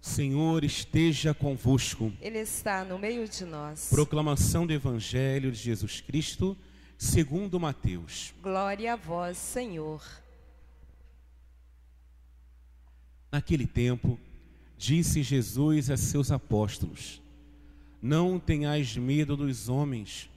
Senhor 0.00 0.64
esteja 0.64 1.34
convosco. 1.34 2.10
Ele 2.20 2.38
está 2.38 2.84
no 2.84 2.98
meio 2.98 3.28
de 3.28 3.44
nós. 3.44 3.88
Proclamação 3.90 4.66
do 4.66 4.72
Evangelho 4.72 5.52
de 5.52 5.58
Jesus 5.58 6.00
Cristo, 6.00 6.56
segundo 6.96 7.60
Mateus. 7.60 8.32
Glória 8.42 8.94
a 8.94 8.96
vós, 8.96 9.36
Senhor. 9.36 10.02
Naquele 13.30 13.66
tempo, 13.66 14.18
disse 14.76 15.22
Jesus 15.22 15.90
a 15.90 15.96
seus 15.98 16.32
apóstolos: 16.32 17.20
Não 18.00 18.38
tenhais 18.40 18.96
medo 18.96 19.36
dos 19.36 19.68
homens, 19.68 20.30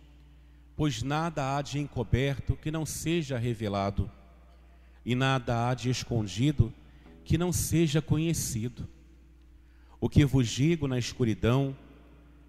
pois 0.76 1.02
nada 1.02 1.56
há 1.56 1.62
de 1.62 1.80
encoberto 1.80 2.58
que 2.58 2.70
não 2.70 2.86
seja 2.86 3.38
revelado, 3.38 4.12
e 5.06 5.16
nada 5.16 5.70
há 5.70 5.74
de 5.74 5.90
escondido 5.90 6.72
que 7.24 7.38
não 7.38 7.54
seja 7.54 8.02
conhecido. 8.02 8.86
O 10.04 10.10
que 10.10 10.26
vos 10.26 10.50
digo 10.50 10.86
na 10.86 11.00
escuridão, 11.00 11.74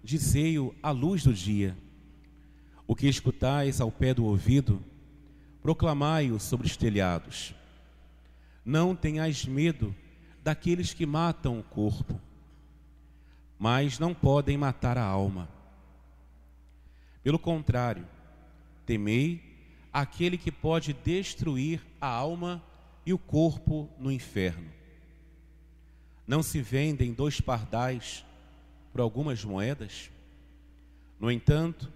dizei-o 0.03 0.75
à 0.83 0.91
luz 0.91 1.23
do 1.23 1.33
dia. 1.33 1.73
O 2.85 2.93
que 2.93 3.07
escutais 3.07 3.79
ao 3.79 3.89
pé 3.89 4.13
do 4.13 4.25
ouvido, 4.25 4.83
proclamai-o 5.61 6.37
sobre 6.37 6.67
os 6.67 6.75
telhados. 6.75 7.55
Não 8.65 8.93
tenhais 8.93 9.45
medo 9.45 9.95
daqueles 10.43 10.93
que 10.93 11.05
matam 11.05 11.57
o 11.57 11.63
corpo, 11.63 12.19
mas 13.57 13.99
não 13.99 14.13
podem 14.13 14.57
matar 14.57 14.97
a 14.97 15.05
alma. 15.05 15.47
Pelo 17.23 17.39
contrário, 17.39 18.05
temei 18.85 19.41
aquele 19.93 20.37
que 20.37 20.51
pode 20.51 20.91
destruir 20.91 21.81
a 22.01 22.07
alma 22.07 22.61
e 23.05 23.13
o 23.13 23.17
corpo 23.17 23.89
no 23.97 24.11
inferno. 24.11 24.74
Não 26.27 26.41
se 26.41 26.61
vendem 26.61 27.13
dois 27.13 27.39
pardais 27.39 28.25
por 28.91 29.01
algumas 29.01 29.43
moedas? 29.43 30.09
No 31.19 31.31
entanto, 31.31 31.91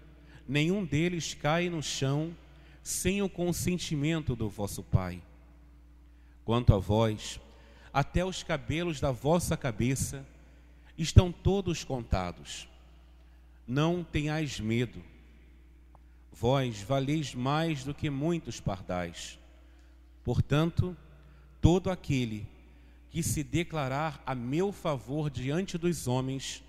nenhum 0.46 0.84
deles 0.84 1.34
cai 1.34 1.68
no 1.68 1.82
chão 1.82 2.34
sem 2.82 3.22
o 3.22 3.28
consentimento 3.28 4.36
do 4.36 4.48
vosso 4.48 4.82
Pai. 4.82 5.22
Quanto 6.44 6.74
a 6.74 6.78
vós, 6.78 7.40
até 7.92 8.24
os 8.24 8.42
cabelos 8.42 9.00
da 9.00 9.10
vossa 9.10 9.56
cabeça 9.56 10.24
estão 10.96 11.32
todos 11.32 11.84
contados. 11.84 12.68
Não 13.66 14.04
tenhais 14.04 14.60
medo. 14.60 15.02
Vós 16.32 16.80
valeis 16.82 17.34
mais 17.34 17.84
do 17.84 17.92
que 17.92 18.08
muitos 18.08 18.60
pardais. 18.60 19.38
Portanto, 20.24 20.96
todo 21.60 21.90
aquele 21.90 22.40
que 22.40 22.59
se 23.22 23.42
declarar 23.42 24.22
a 24.24 24.34
meu 24.34 24.70
favor 24.72 25.28
diante 25.28 25.76
dos 25.76 26.06
homens, 26.06 26.62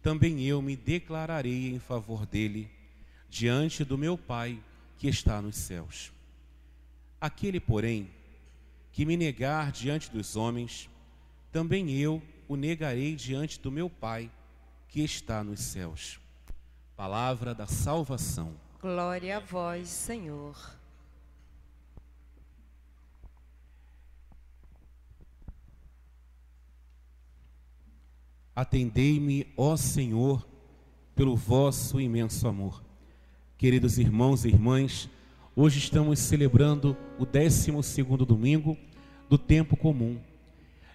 também 0.00 0.44
eu 0.44 0.62
me 0.62 0.76
declararei 0.76 1.74
em 1.74 1.78
favor 1.78 2.24
dele 2.24 2.70
diante 3.28 3.84
do 3.84 3.98
meu 3.98 4.16
Pai 4.16 4.62
que 4.96 5.08
está 5.08 5.42
nos 5.42 5.56
céus. 5.56 6.12
Aquele, 7.20 7.58
porém, 7.58 8.10
que 8.92 9.04
me 9.04 9.16
negar 9.16 9.72
diante 9.72 10.10
dos 10.10 10.36
homens, 10.36 10.88
também 11.50 11.90
eu 11.90 12.22
o 12.46 12.54
negarei 12.54 13.16
diante 13.16 13.58
do 13.58 13.70
meu 13.70 13.90
Pai 13.90 14.30
que 14.88 15.00
está 15.00 15.42
nos 15.42 15.60
céus. 15.60 16.20
Palavra 16.94 17.52
da 17.52 17.66
salvação. 17.66 18.54
Glória 18.80 19.38
a 19.38 19.40
vós, 19.40 19.88
Senhor. 19.88 20.56
Atendei-me, 28.56 29.48
ó 29.56 29.76
Senhor, 29.76 30.46
pelo 31.16 31.34
vosso 31.34 32.00
imenso 32.00 32.46
amor. 32.46 32.84
Queridos 33.58 33.98
irmãos 33.98 34.44
e 34.44 34.48
irmãs, 34.48 35.10
hoje 35.56 35.80
estamos 35.80 36.20
celebrando 36.20 36.96
o 37.18 37.26
12 37.26 37.72
domingo 38.24 38.76
do 39.28 39.36
tempo 39.36 39.76
comum. 39.76 40.18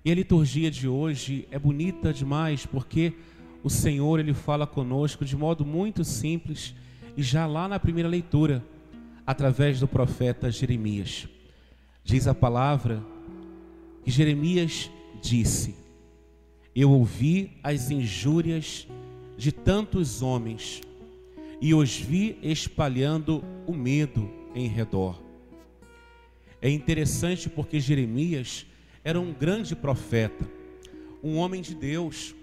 E 0.05 0.11
a 0.11 0.15
liturgia 0.15 0.71
de 0.71 0.87
hoje 0.87 1.49
é 1.51 1.59
bonita 1.59 2.13
demais 2.13 2.65
porque 2.65 3.13
o 3.61 3.69
Senhor 3.69 4.21
ele 4.21 4.33
fala 4.33 4.65
conosco 4.65 5.25
de 5.25 5.35
modo 5.35 5.65
muito 5.65 6.05
simples 6.05 6.73
e 7.17 7.21
já 7.21 7.45
lá 7.45 7.67
na 7.67 7.77
primeira 7.77 8.07
leitura, 8.07 8.63
através 9.27 9.81
do 9.81 9.87
profeta 9.87 10.49
Jeremias. 10.49 11.27
Diz 12.05 12.25
a 12.25 12.33
palavra 12.33 13.03
que 14.01 14.09
Jeremias 14.09 14.89
disse: 15.21 15.75
eu 16.75 16.91
ouvi 16.91 17.57
as 17.63 17.89
injúrias 17.89 18.87
de 19.37 19.51
tantos 19.51 20.21
homens 20.21 20.81
e 21.61 21.73
os 21.73 21.97
vi 21.97 22.37
espalhando 22.41 23.43
o 23.65 23.73
medo 23.73 24.29
em 24.53 24.67
redor. 24.67 25.19
É 26.61 26.69
interessante 26.69 27.49
porque 27.49 27.79
Jeremias 27.79 28.65
era 29.03 29.19
um 29.19 29.33
grande 29.33 29.75
profeta, 29.75 30.47
um 31.23 31.37
homem 31.37 31.61
de 31.61 31.73
Deus, 31.73 32.35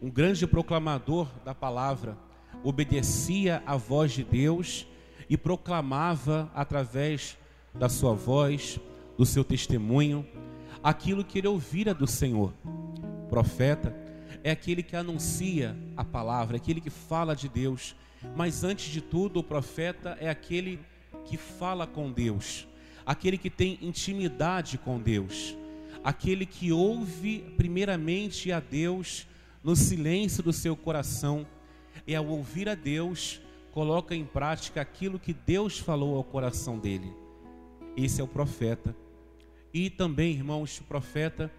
um 0.00 0.10
grande 0.10 0.46
proclamador 0.46 1.28
da 1.44 1.54
palavra, 1.54 2.16
obedecia 2.62 3.62
à 3.66 3.76
voz 3.76 4.12
de 4.12 4.22
Deus 4.22 4.86
e 5.28 5.36
proclamava 5.36 6.50
através 6.54 7.36
da 7.74 7.88
sua 7.88 8.12
voz, 8.12 8.78
do 9.16 9.24
seu 9.24 9.42
testemunho, 9.42 10.26
aquilo 10.82 11.24
que 11.24 11.38
ele 11.38 11.48
ouvira 11.48 11.94
do 11.94 12.06
Senhor 12.06 12.52
profeta 13.32 13.96
é 14.44 14.50
aquele 14.50 14.82
que 14.82 14.94
anuncia 14.94 15.74
a 15.96 16.04
palavra, 16.04 16.56
é 16.56 16.58
aquele 16.58 16.82
que 16.82 16.90
fala 16.90 17.34
de 17.34 17.48
Deus. 17.48 17.96
Mas 18.36 18.62
antes 18.62 18.92
de 18.92 19.00
tudo, 19.00 19.40
o 19.40 19.42
profeta 19.42 20.18
é 20.20 20.28
aquele 20.28 20.78
que 21.24 21.38
fala 21.38 21.86
com 21.86 22.12
Deus, 22.12 22.68
aquele 23.06 23.38
que 23.38 23.48
tem 23.48 23.78
intimidade 23.80 24.76
com 24.76 25.00
Deus, 25.00 25.56
aquele 26.04 26.44
que 26.44 26.72
ouve 26.72 27.38
primeiramente 27.56 28.52
a 28.52 28.60
Deus 28.60 29.26
no 29.64 29.74
silêncio 29.74 30.42
do 30.42 30.52
seu 30.52 30.76
coração 30.76 31.46
e 32.06 32.14
ao 32.14 32.26
ouvir 32.26 32.68
a 32.68 32.74
Deus, 32.74 33.40
coloca 33.70 34.14
em 34.14 34.26
prática 34.26 34.82
aquilo 34.82 35.18
que 35.18 35.32
Deus 35.32 35.78
falou 35.78 36.18
ao 36.18 36.24
coração 36.24 36.78
dele. 36.78 37.10
Esse 37.96 38.20
é 38.20 38.24
o 38.24 38.28
profeta. 38.28 38.94
E 39.72 39.88
também, 39.88 40.32
irmãos, 40.32 40.78
o 40.80 40.84
profeta 40.84 41.50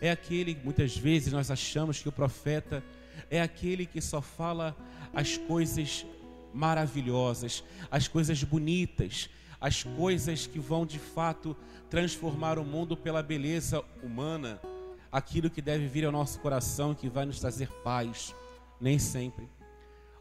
é 0.00 0.10
aquele, 0.10 0.58
muitas 0.62 0.96
vezes 0.96 1.32
nós 1.32 1.50
achamos 1.50 2.00
que 2.00 2.08
o 2.08 2.12
profeta 2.12 2.82
é 3.30 3.40
aquele 3.40 3.86
que 3.86 4.00
só 4.00 4.20
fala 4.20 4.76
as 5.14 5.36
coisas 5.36 6.06
maravilhosas, 6.52 7.64
as 7.90 8.08
coisas 8.08 8.42
bonitas, 8.42 9.28
as 9.60 9.82
coisas 9.82 10.46
que 10.46 10.58
vão 10.58 10.86
de 10.86 10.98
fato 10.98 11.56
transformar 11.88 12.58
o 12.58 12.64
mundo 12.64 12.96
pela 12.96 13.22
beleza 13.22 13.82
humana, 14.02 14.60
aquilo 15.10 15.50
que 15.50 15.62
deve 15.62 15.86
vir 15.86 16.04
ao 16.04 16.12
nosso 16.12 16.40
coração, 16.40 16.94
que 16.94 17.08
vai 17.08 17.24
nos 17.24 17.40
trazer 17.40 17.68
paz. 17.82 18.34
Nem 18.80 18.98
sempre. 18.98 19.48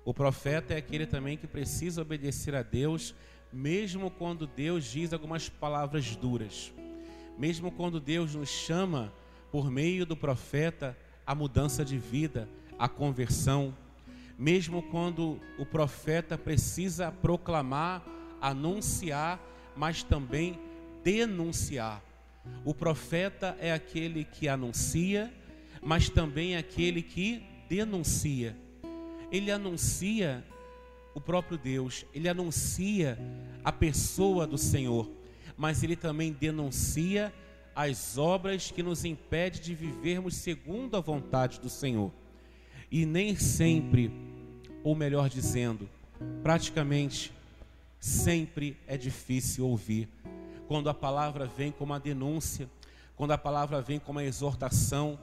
O 0.06 0.14
profeta 0.14 0.74
é 0.74 0.78
aquele 0.78 1.06
também 1.06 1.38
que 1.38 1.48
precisa 1.48 2.02
obedecer 2.02 2.56
a 2.56 2.62
Deus, 2.62 3.16
mesmo 3.52 4.12
quando 4.12 4.46
Deus 4.46 4.86
diz 4.86 5.12
algumas 5.12 5.50
palavras 5.50 6.16
duras, 6.16 6.72
mesmo 7.38 7.72
quando 7.72 8.00
Deus 8.00 8.36
nos 8.36 8.50
chama 8.50 9.12
por 9.56 9.72
meio 9.72 10.06
do 10.06 10.18
profeta, 10.18 10.98
a 11.26 11.34
mudança 11.34 11.86
de 11.86 11.98
vida, 11.98 12.50
a 12.78 12.90
conversão. 12.90 13.74
Mesmo 14.38 14.82
quando 14.82 15.40
o 15.58 15.66
profeta 15.66 16.38
precisa 16.38 17.10
proclamar, 17.10 18.06
anunciar, 18.42 19.40
mas 19.74 20.04
também 20.04 20.60
denunciar. 21.06 22.04
O 22.66 22.74
profeta 22.74 23.56
é 23.58 23.72
aquele 23.72 24.26
que 24.26 24.50
anuncia, 24.50 25.34
mas 25.82 26.10
também 26.10 26.56
é 26.56 26.58
aquele 26.58 27.02
que 27.02 27.42
denuncia. 27.70 28.58
Ele 29.32 29.52
anuncia 29.52 30.44
o 31.14 31.22
próprio 31.22 31.58
Deus, 31.58 32.06
ele 32.14 32.28
anuncia 32.28 33.18
a 33.64 33.72
pessoa 33.72 34.46
do 34.46 34.58
Senhor, 34.58 35.10
mas 35.56 35.82
ele 35.82 35.96
também 35.96 36.34
denuncia 36.34 37.34
as 37.76 38.18
obras 38.18 38.72
que 38.72 38.82
nos 38.82 39.04
impedem 39.04 39.62
de 39.62 39.76
vivermos 39.76 40.36
segundo 40.36 40.96
a 40.96 41.02
vontade 41.02 41.60
do 41.60 41.70
Senhor. 41.70 42.12
E 42.90 43.06
nem 43.06 43.36
sempre, 43.36 44.12
ou 44.82 44.96
melhor 44.96 45.28
dizendo, 45.28 45.90
praticamente 46.42 47.34
sempre 48.00 48.78
é 48.88 48.96
difícil 48.96 49.68
ouvir. 49.68 50.08
Quando 50.68 50.90
a 50.90 50.94
palavra 50.94 51.46
vem 51.46 51.72
como 51.72 51.92
uma 51.92 52.00
denúncia, 52.00 52.70
quando 53.16 53.32
a 53.32 53.38
palavra 53.38 53.82
vem 53.82 54.00
como 54.00 54.20
uma 54.20 54.26
exortação, 54.26 55.20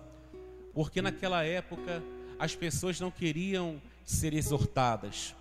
porque 0.75 1.01
naquela 1.01 1.43
época 1.43 2.03
as 2.39 2.55
pessoas 2.55 3.01
não 3.01 3.11
queriam 3.11 3.81
ser 4.05 4.35
exortadas, 4.35 5.35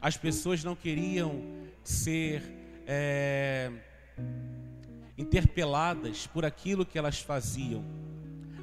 as 0.00 0.16
pessoas 0.16 0.62
não 0.62 0.76
queriam 0.76 1.42
ser 1.82 2.42
é, 2.86 3.70
interpeladas 5.18 6.26
por 6.28 6.44
aquilo 6.44 6.86
que 6.86 6.96
elas 6.96 7.20
faziam, 7.20 7.84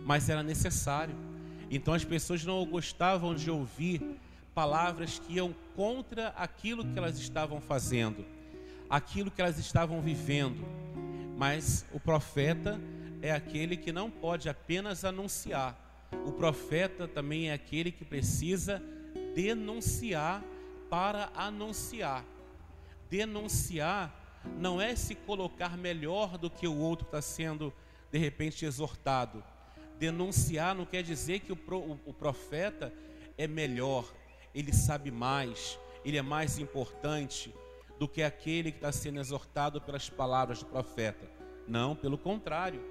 mas 0.06 0.30
era 0.30 0.42
necessário. 0.42 1.16
Então 1.70 1.94
as 1.94 2.06
pessoas 2.06 2.46
não 2.46 2.66
gostavam 2.66 3.36
de 3.36 3.52
ouvir 3.52 4.02
palavras 4.54 5.20
que 5.20 5.34
iam 5.34 5.54
contra 5.76 6.30
aquilo 6.30 6.86
que 6.86 6.98
elas 6.98 7.20
estavam 7.20 7.60
fazendo, 7.60 8.26
aquilo 8.90 9.30
que 9.30 9.42
elas 9.42 9.60
estavam 9.60 10.02
vivendo. 10.02 10.66
Mas 11.38 11.86
o 11.92 12.00
profeta 12.00 12.80
é 13.22 13.32
aquele 13.32 13.76
que 13.76 13.92
não 13.92 14.10
pode 14.10 14.48
apenas 14.48 15.04
anunciar, 15.04 15.78
o 16.26 16.32
profeta 16.32 17.08
também 17.08 17.50
é 17.50 17.54
aquele 17.54 17.92
que 17.92 18.06
precisa 18.06 18.82
denunciar 19.36 20.42
para 20.90 21.30
anunciar. 21.36 22.24
Denunciar 23.10 24.25
não 24.58 24.82
é 24.82 24.96
se 24.96 25.16
colocar 25.16 25.78
melhor 25.78 26.38
do 26.38 26.50
que 26.50 26.68
o 26.68 26.78
outro 26.78 27.06
está 27.06 27.22
sendo 27.22 27.74
de 28.12 28.18
repente 28.18 28.66
exortado. 28.66 29.44
Denunciar 29.98 30.76
não 30.76 30.86
quer 30.86 31.04
dizer 31.04 31.40
que 31.40 31.52
o, 31.52 31.56
pro, 31.56 32.00
o 32.06 32.14
profeta 32.14 32.94
é 33.38 33.48
melhor, 33.48 34.06
ele 34.54 34.74
sabe 34.74 35.12
mais, 35.12 35.80
ele 36.04 36.18
é 36.18 36.22
mais 36.22 36.58
importante 36.60 37.54
do 38.00 38.08
que 38.08 38.22
aquele 38.22 38.72
que 38.72 38.78
está 38.78 38.92
sendo 38.92 39.20
exortado 39.20 39.82
pelas 39.82 40.10
palavras 40.10 40.60
do 40.60 40.66
profeta. 40.66 41.30
Não, 41.68 41.96
pelo 41.96 42.18
contrário. 42.18 42.82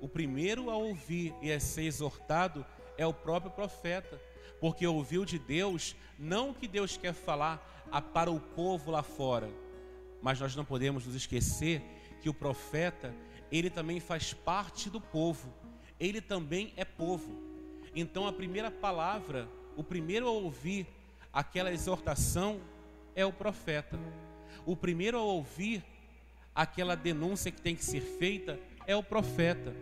O 0.00 0.08
primeiro 0.08 0.70
a 0.70 0.76
ouvir 0.76 1.34
e 1.40 1.52
a 1.52 1.60
ser 1.60 1.82
exortado 1.82 2.66
é 2.98 3.06
o 3.06 3.14
próprio 3.14 3.52
profeta, 3.52 4.20
porque 4.60 4.86
ouviu 4.86 5.24
de 5.24 5.38
Deus 5.38 5.94
não 6.18 6.50
o 6.50 6.54
que 6.54 6.66
Deus 6.66 6.96
quer 6.96 7.12
falar 7.12 7.68
para 8.12 8.30
o 8.30 8.40
povo 8.40 8.90
lá 8.90 9.02
fora, 9.02 9.48
mas 10.22 10.38
nós 10.40 10.54
não 10.54 10.64
podemos 10.64 11.04
nos 11.04 11.14
esquecer 11.14 11.82
que 12.20 12.28
o 12.28 12.34
profeta, 12.34 13.14
ele 13.50 13.68
também 13.68 13.98
faz 13.98 14.32
parte 14.32 14.88
do 14.88 15.00
povo, 15.00 15.52
ele 15.98 16.20
também 16.20 16.72
é 16.76 16.84
povo. 16.84 17.36
Então 17.94 18.26
a 18.26 18.32
primeira 18.32 18.70
palavra, 18.70 19.48
o 19.76 19.82
primeiro 19.82 20.26
a 20.26 20.30
ouvir 20.30 20.86
aquela 21.32 21.72
exortação 21.72 22.60
é 23.14 23.26
o 23.26 23.32
profeta. 23.32 23.98
O 24.64 24.76
primeiro 24.76 25.18
a 25.18 25.22
ouvir 25.22 25.84
aquela 26.54 26.94
denúncia 26.94 27.50
que 27.50 27.60
tem 27.60 27.74
que 27.74 27.84
ser 27.84 28.00
feita 28.00 28.58
é 28.86 28.94
o 28.94 29.02
profeta. 29.02 29.74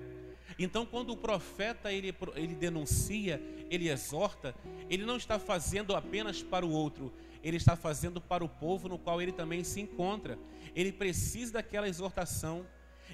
Então, 0.62 0.84
quando 0.84 1.14
o 1.14 1.16
profeta 1.16 1.90
ele, 1.90 2.14
ele 2.34 2.54
denuncia, 2.54 3.40
ele 3.70 3.88
exorta, 3.88 4.54
ele 4.90 5.06
não 5.06 5.16
está 5.16 5.38
fazendo 5.38 5.96
apenas 5.96 6.42
para 6.42 6.66
o 6.66 6.70
outro, 6.70 7.10
ele 7.42 7.56
está 7.56 7.74
fazendo 7.74 8.20
para 8.20 8.44
o 8.44 8.48
povo 8.48 8.86
no 8.86 8.98
qual 8.98 9.22
ele 9.22 9.32
também 9.32 9.64
se 9.64 9.80
encontra. 9.80 10.38
Ele 10.76 10.92
precisa 10.92 11.54
daquela 11.54 11.88
exortação, 11.88 12.66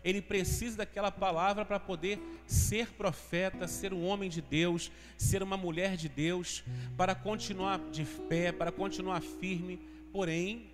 ele 0.03 0.21
precisa 0.21 0.79
daquela 0.79 1.13
palavra 1.13 1.65
para 1.65 1.79
poder 1.79 2.19
ser 2.49 2.89
profeta, 2.95 3.69
ser 3.69 3.95
um 3.95 4.05
homem 4.05 4.29
de 4.29 4.43
Deus, 4.43 4.91
ser 5.17 5.41
uma 5.41 5.57
mulher 5.57 5.97
de 5.97 6.09
Deus, 6.09 6.65
para 6.97 7.15
continuar 7.15 7.79
de 7.93 8.05
pé, 8.29 8.51
para 8.51 8.73
continuar 8.73 9.23
firme. 9.23 9.79
Porém, 10.13 10.69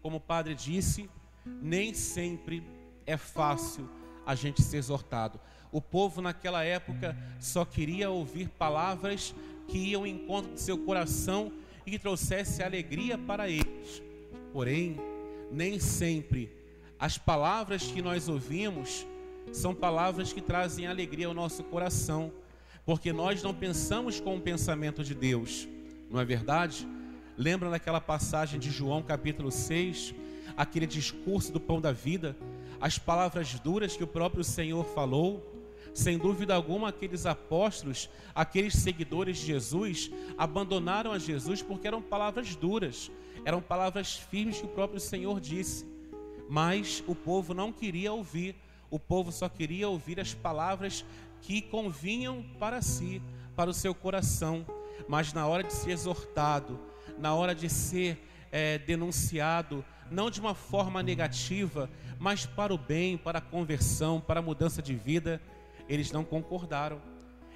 como 0.00 0.16
o 0.16 0.20
padre 0.20 0.54
disse, 0.54 1.10
nem 1.44 1.92
sempre 1.92 2.62
é 3.04 3.18
fácil 3.18 3.86
a 4.24 4.34
gente 4.34 4.62
ser 4.62 4.78
exortado. 4.78 5.38
O 5.76 5.80
povo 5.82 6.22
naquela 6.22 6.64
época 6.64 7.14
só 7.38 7.62
queria 7.62 8.08
ouvir 8.08 8.48
palavras 8.48 9.34
que 9.68 9.76
iam 9.76 10.06
em 10.06 10.14
encontro 10.14 10.52
do 10.52 10.58
seu 10.58 10.78
coração 10.78 11.52
e 11.84 11.90
que 11.90 11.98
trouxesse 11.98 12.62
alegria 12.62 13.18
para 13.18 13.46
eles. 13.50 14.02
Porém, 14.54 14.98
nem 15.52 15.78
sempre 15.78 16.50
as 16.98 17.18
palavras 17.18 17.82
que 17.82 18.00
nós 18.00 18.26
ouvimos 18.26 19.06
são 19.52 19.74
palavras 19.74 20.32
que 20.32 20.40
trazem 20.40 20.86
alegria 20.86 21.26
ao 21.26 21.34
nosso 21.34 21.62
coração, 21.64 22.32
porque 22.86 23.12
nós 23.12 23.42
não 23.42 23.52
pensamos 23.52 24.18
com 24.18 24.34
o 24.34 24.40
pensamento 24.40 25.04
de 25.04 25.14
Deus, 25.14 25.68
não 26.10 26.18
é 26.18 26.24
verdade? 26.24 26.88
Lembra 27.36 27.68
daquela 27.68 28.00
passagem 28.00 28.58
de 28.58 28.70
João 28.70 29.02
capítulo 29.02 29.52
6, 29.52 30.14
aquele 30.56 30.86
discurso 30.86 31.52
do 31.52 31.60
pão 31.60 31.82
da 31.82 31.92
vida, 31.92 32.34
as 32.80 32.98
palavras 32.98 33.60
duras 33.60 33.94
que 33.94 34.04
o 34.04 34.06
próprio 34.06 34.42
Senhor 34.42 34.82
falou? 34.82 35.52
Sem 35.96 36.18
dúvida 36.18 36.54
alguma, 36.54 36.90
aqueles 36.90 37.24
apóstolos, 37.24 38.10
aqueles 38.34 38.74
seguidores 38.74 39.38
de 39.38 39.46
Jesus, 39.46 40.10
abandonaram 40.36 41.10
a 41.10 41.18
Jesus 41.18 41.62
porque 41.62 41.88
eram 41.88 42.02
palavras 42.02 42.54
duras, 42.54 43.10
eram 43.46 43.62
palavras 43.62 44.14
firmes 44.14 44.60
que 44.60 44.66
o 44.66 44.68
próprio 44.68 45.00
Senhor 45.00 45.40
disse. 45.40 45.86
Mas 46.50 47.02
o 47.06 47.14
povo 47.14 47.54
não 47.54 47.72
queria 47.72 48.12
ouvir, 48.12 48.54
o 48.90 48.98
povo 48.98 49.32
só 49.32 49.48
queria 49.48 49.88
ouvir 49.88 50.20
as 50.20 50.34
palavras 50.34 51.02
que 51.40 51.62
convinham 51.62 52.44
para 52.58 52.82
si, 52.82 53.22
para 53.56 53.70
o 53.70 53.74
seu 53.74 53.94
coração. 53.94 54.66
Mas 55.08 55.32
na 55.32 55.46
hora 55.46 55.62
de 55.62 55.72
ser 55.72 55.92
exortado, 55.92 56.78
na 57.18 57.34
hora 57.34 57.54
de 57.54 57.70
ser 57.70 58.22
é, 58.52 58.76
denunciado, 58.76 59.82
não 60.10 60.28
de 60.28 60.40
uma 60.40 60.54
forma 60.54 61.02
negativa, 61.02 61.88
mas 62.18 62.44
para 62.44 62.74
o 62.74 62.76
bem, 62.76 63.16
para 63.16 63.38
a 63.38 63.42
conversão, 63.42 64.20
para 64.20 64.40
a 64.40 64.42
mudança 64.42 64.82
de 64.82 64.94
vida, 64.94 65.40
eles 65.88 66.10
não 66.12 66.24
concordaram, 66.24 67.00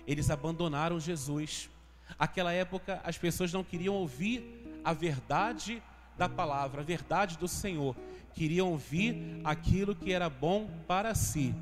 eles 0.06 0.31
abandonaram 0.31 0.99
Jesus. 0.99 1.71
Aquela 2.19 2.53
época 2.53 3.00
as 3.05 3.19
pessoas 3.19 3.53
não 3.53 3.65
queriam 3.65 3.94
ouvir 3.94 4.81
a 4.85 4.93
verdade 4.93 5.82
da 6.17 6.29
palavra, 6.29 6.81
a 6.81 6.85
verdade 6.85 7.38
do 7.38 7.49
Senhor, 7.49 7.97
queriam 8.35 8.71
ouvir 8.71 9.41
aquilo 9.44 9.94
que 9.94 10.12
era 10.12 10.29
bom 10.29 10.69
para 10.87 11.15
si. 11.15 11.55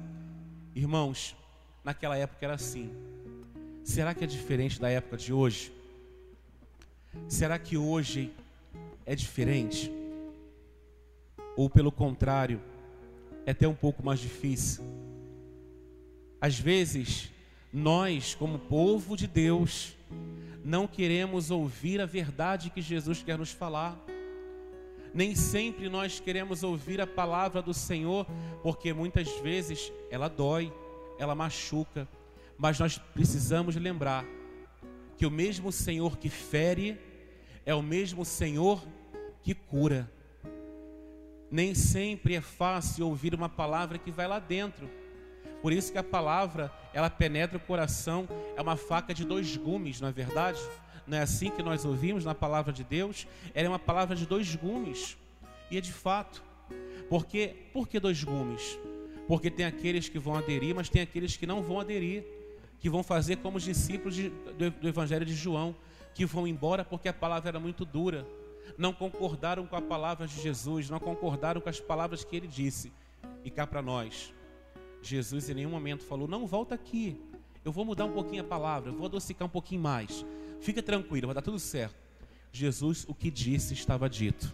Irmãos, 0.74 1.36
naquela 1.84 2.16
época 2.16 2.44
era 2.44 2.54
assim. 2.54 2.90
Será 3.84 4.14
que 4.14 4.24
é 4.24 4.26
diferente 4.26 4.80
da 4.80 4.90
época 4.90 5.16
de 5.16 5.32
hoje? 5.32 5.72
Será 7.26 7.58
que 7.58 7.76
hoje 7.76 8.32
é 9.06 9.14
diferente? 9.14 9.90
Ou 11.56 11.68
pelo 11.68 11.90
contrário, 11.90 12.60
é 13.46 13.50
até 13.50 13.66
um 13.66 13.74
pouco 13.74 14.04
mais 14.04 14.20
difícil? 14.20 14.84
Às 16.40 16.58
vezes, 16.58 17.32
nós, 17.72 18.34
como 18.34 18.58
povo 18.58 19.16
de 19.16 19.26
Deus, 19.26 19.96
não 20.64 20.86
queremos 20.86 21.50
ouvir 21.50 22.00
a 22.00 22.06
verdade 22.06 22.70
que 22.70 22.80
Jesus 22.80 23.22
quer 23.22 23.36
nos 23.36 23.50
falar. 23.50 23.98
Nem 25.12 25.34
sempre 25.34 25.88
nós 25.88 26.20
queremos 26.20 26.62
ouvir 26.62 27.00
a 27.00 27.06
palavra 27.06 27.60
do 27.60 27.74
Senhor, 27.74 28.24
porque 28.62 28.92
muitas 28.92 29.28
vezes 29.40 29.92
ela 30.10 30.28
dói, 30.28 30.72
ela 31.18 31.34
machuca. 31.34 32.06
Mas 32.56 32.78
nós 32.78 32.98
precisamos 32.98 33.74
lembrar 33.74 34.24
que 35.16 35.26
o 35.26 35.30
mesmo 35.30 35.72
Senhor 35.72 36.18
que 36.18 36.28
fere 36.28 36.96
é 37.66 37.74
o 37.74 37.82
mesmo 37.82 38.24
Senhor 38.24 38.86
que 39.42 39.54
cura. 39.54 40.08
Nem 41.50 41.74
sempre 41.74 42.36
é 42.36 42.40
fácil 42.40 43.08
ouvir 43.08 43.34
uma 43.34 43.48
palavra 43.48 43.98
que 43.98 44.10
vai 44.10 44.28
lá 44.28 44.38
dentro 44.38 44.88
por 45.62 45.72
isso 45.72 45.90
que 45.90 45.98
a 45.98 46.04
palavra, 46.04 46.72
ela 46.92 47.10
penetra 47.10 47.56
o 47.56 47.60
coração, 47.60 48.28
é 48.56 48.62
uma 48.62 48.76
faca 48.76 49.12
de 49.12 49.24
dois 49.24 49.56
gumes, 49.56 50.00
não 50.00 50.08
é 50.08 50.12
verdade? 50.12 50.60
Não 51.06 51.16
é 51.16 51.22
assim 51.22 51.50
que 51.50 51.62
nós 51.62 51.84
ouvimos 51.84 52.24
na 52.24 52.34
palavra 52.34 52.72
de 52.72 52.84
Deus? 52.84 53.26
Ela 53.54 53.66
é 53.66 53.68
uma 53.68 53.78
palavra 53.78 54.14
de 54.14 54.26
dois 54.26 54.54
gumes. 54.54 55.16
E 55.70 55.78
é 55.78 55.80
de 55.80 55.92
fato. 55.92 56.42
Porque, 57.08 57.56
por 57.72 57.88
que 57.88 57.98
dois 57.98 58.22
gumes? 58.22 58.78
Porque 59.26 59.50
tem 59.50 59.64
aqueles 59.64 60.08
que 60.08 60.18
vão 60.18 60.36
aderir, 60.36 60.74
mas 60.74 60.88
tem 60.88 61.02
aqueles 61.02 61.36
que 61.36 61.46
não 61.46 61.62
vão 61.62 61.80
aderir, 61.80 62.24
que 62.78 62.88
vão 62.88 63.02
fazer 63.02 63.36
como 63.36 63.56
os 63.56 63.62
discípulos 63.64 64.14
de, 64.14 64.28
do, 64.28 64.70
do 64.70 64.88
Evangelho 64.88 65.24
de 65.24 65.34
João, 65.34 65.74
que 66.14 66.24
vão 66.26 66.46
embora 66.46 66.84
porque 66.84 67.08
a 67.08 67.12
palavra 67.12 67.48
era 67.48 67.60
muito 67.60 67.84
dura, 67.84 68.26
não 68.76 68.92
concordaram 68.92 69.66
com 69.66 69.76
a 69.76 69.82
palavra 69.82 70.26
de 70.26 70.40
Jesus, 70.40 70.90
não 70.90 71.00
concordaram 71.00 71.60
com 71.60 71.68
as 71.68 71.80
palavras 71.80 72.22
que 72.22 72.36
ele 72.36 72.46
disse. 72.46 72.92
E 73.44 73.50
cá 73.50 73.66
para 73.66 73.80
nós, 73.80 74.32
Jesus 75.02 75.48
em 75.48 75.54
nenhum 75.54 75.70
momento 75.70 76.04
falou: 76.04 76.28
Não, 76.28 76.46
volta 76.46 76.74
aqui. 76.74 77.20
Eu 77.64 77.72
vou 77.72 77.84
mudar 77.84 78.04
um 78.04 78.12
pouquinho 78.12 78.42
a 78.42 78.46
palavra, 78.46 78.90
eu 78.90 78.94
vou 78.96 79.06
adocicar 79.06 79.46
um 79.46 79.50
pouquinho 79.50 79.82
mais. 79.82 80.24
Fica 80.60 80.82
tranquilo, 80.82 81.26
vai 81.26 81.34
dar 81.34 81.42
tudo 81.42 81.58
certo. 81.58 81.96
Jesus, 82.52 83.04
o 83.08 83.14
que 83.14 83.30
disse, 83.30 83.74
estava 83.74 84.08
dito. 84.08 84.52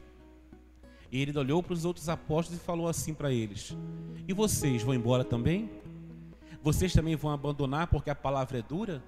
E 1.10 1.20
ele 1.20 1.38
olhou 1.38 1.62
para 1.62 1.72
os 1.72 1.84
outros 1.84 2.08
apóstolos 2.08 2.60
e 2.60 2.64
falou 2.64 2.88
assim 2.88 3.14
para 3.14 3.32
eles: 3.32 3.76
E 4.26 4.32
vocês 4.32 4.82
vão 4.82 4.94
embora 4.94 5.24
também? 5.24 5.70
Vocês 6.62 6.92
também 6.92 7.14
vão 7.14 7.30
abandonar 7.30 7.86
porque 7.88 8.10
a 8.10 8.14
palavra 8.14 8.58
é 8.58 8.62
dura? 8.62 9.02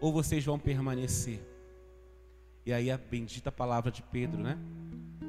Ou 0.00 0.12
vocês 0.12 0.44
vão 0.44 0.58
permanecer? 0.58 1.40
E 2.64 2.72
aí 2.72 2.90
a 2.90 2.98
bendita 2.98 3.52
palavra 3.52 3.92
de 3.92 4.02
Pedro, 4.02 4.42
né? 4.42 4.58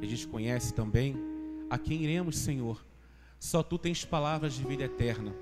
A 0.01 0.05
gente 0.05 0.27
conhece 0.27 0.73
também. 0.73 1.15
A 1.69 1.77
quem 1.77 2.01
iremos, 2.01 2.37
Senhor? 2.37 2.83
Só 3.39 3.61
tu 3.61 3.77
tens 3.77 4.03
palavras 4.03 4.53
de 4.53 4.63
vida 4.63 4.83
eterna. 4.83 5.33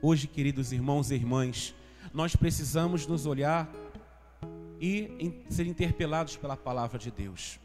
Hoje, 0.00 0.26
queridos 0.26 0.72
irmãos 0.72 1.10
e 1.10 1.14
irmãs, 1.14 1.74
nós 2.12 2.34
precisamos 2.34 3.06
nos 3.06 3.26
olhar 3.26 3.70
e 4.80 5.42
ser 5.50 5.66
interpelados 5.66 6.36
pela 6.36 6.56
palavra 6.56 6.98
de 6.98 7.10
Deus. 7.10 7.58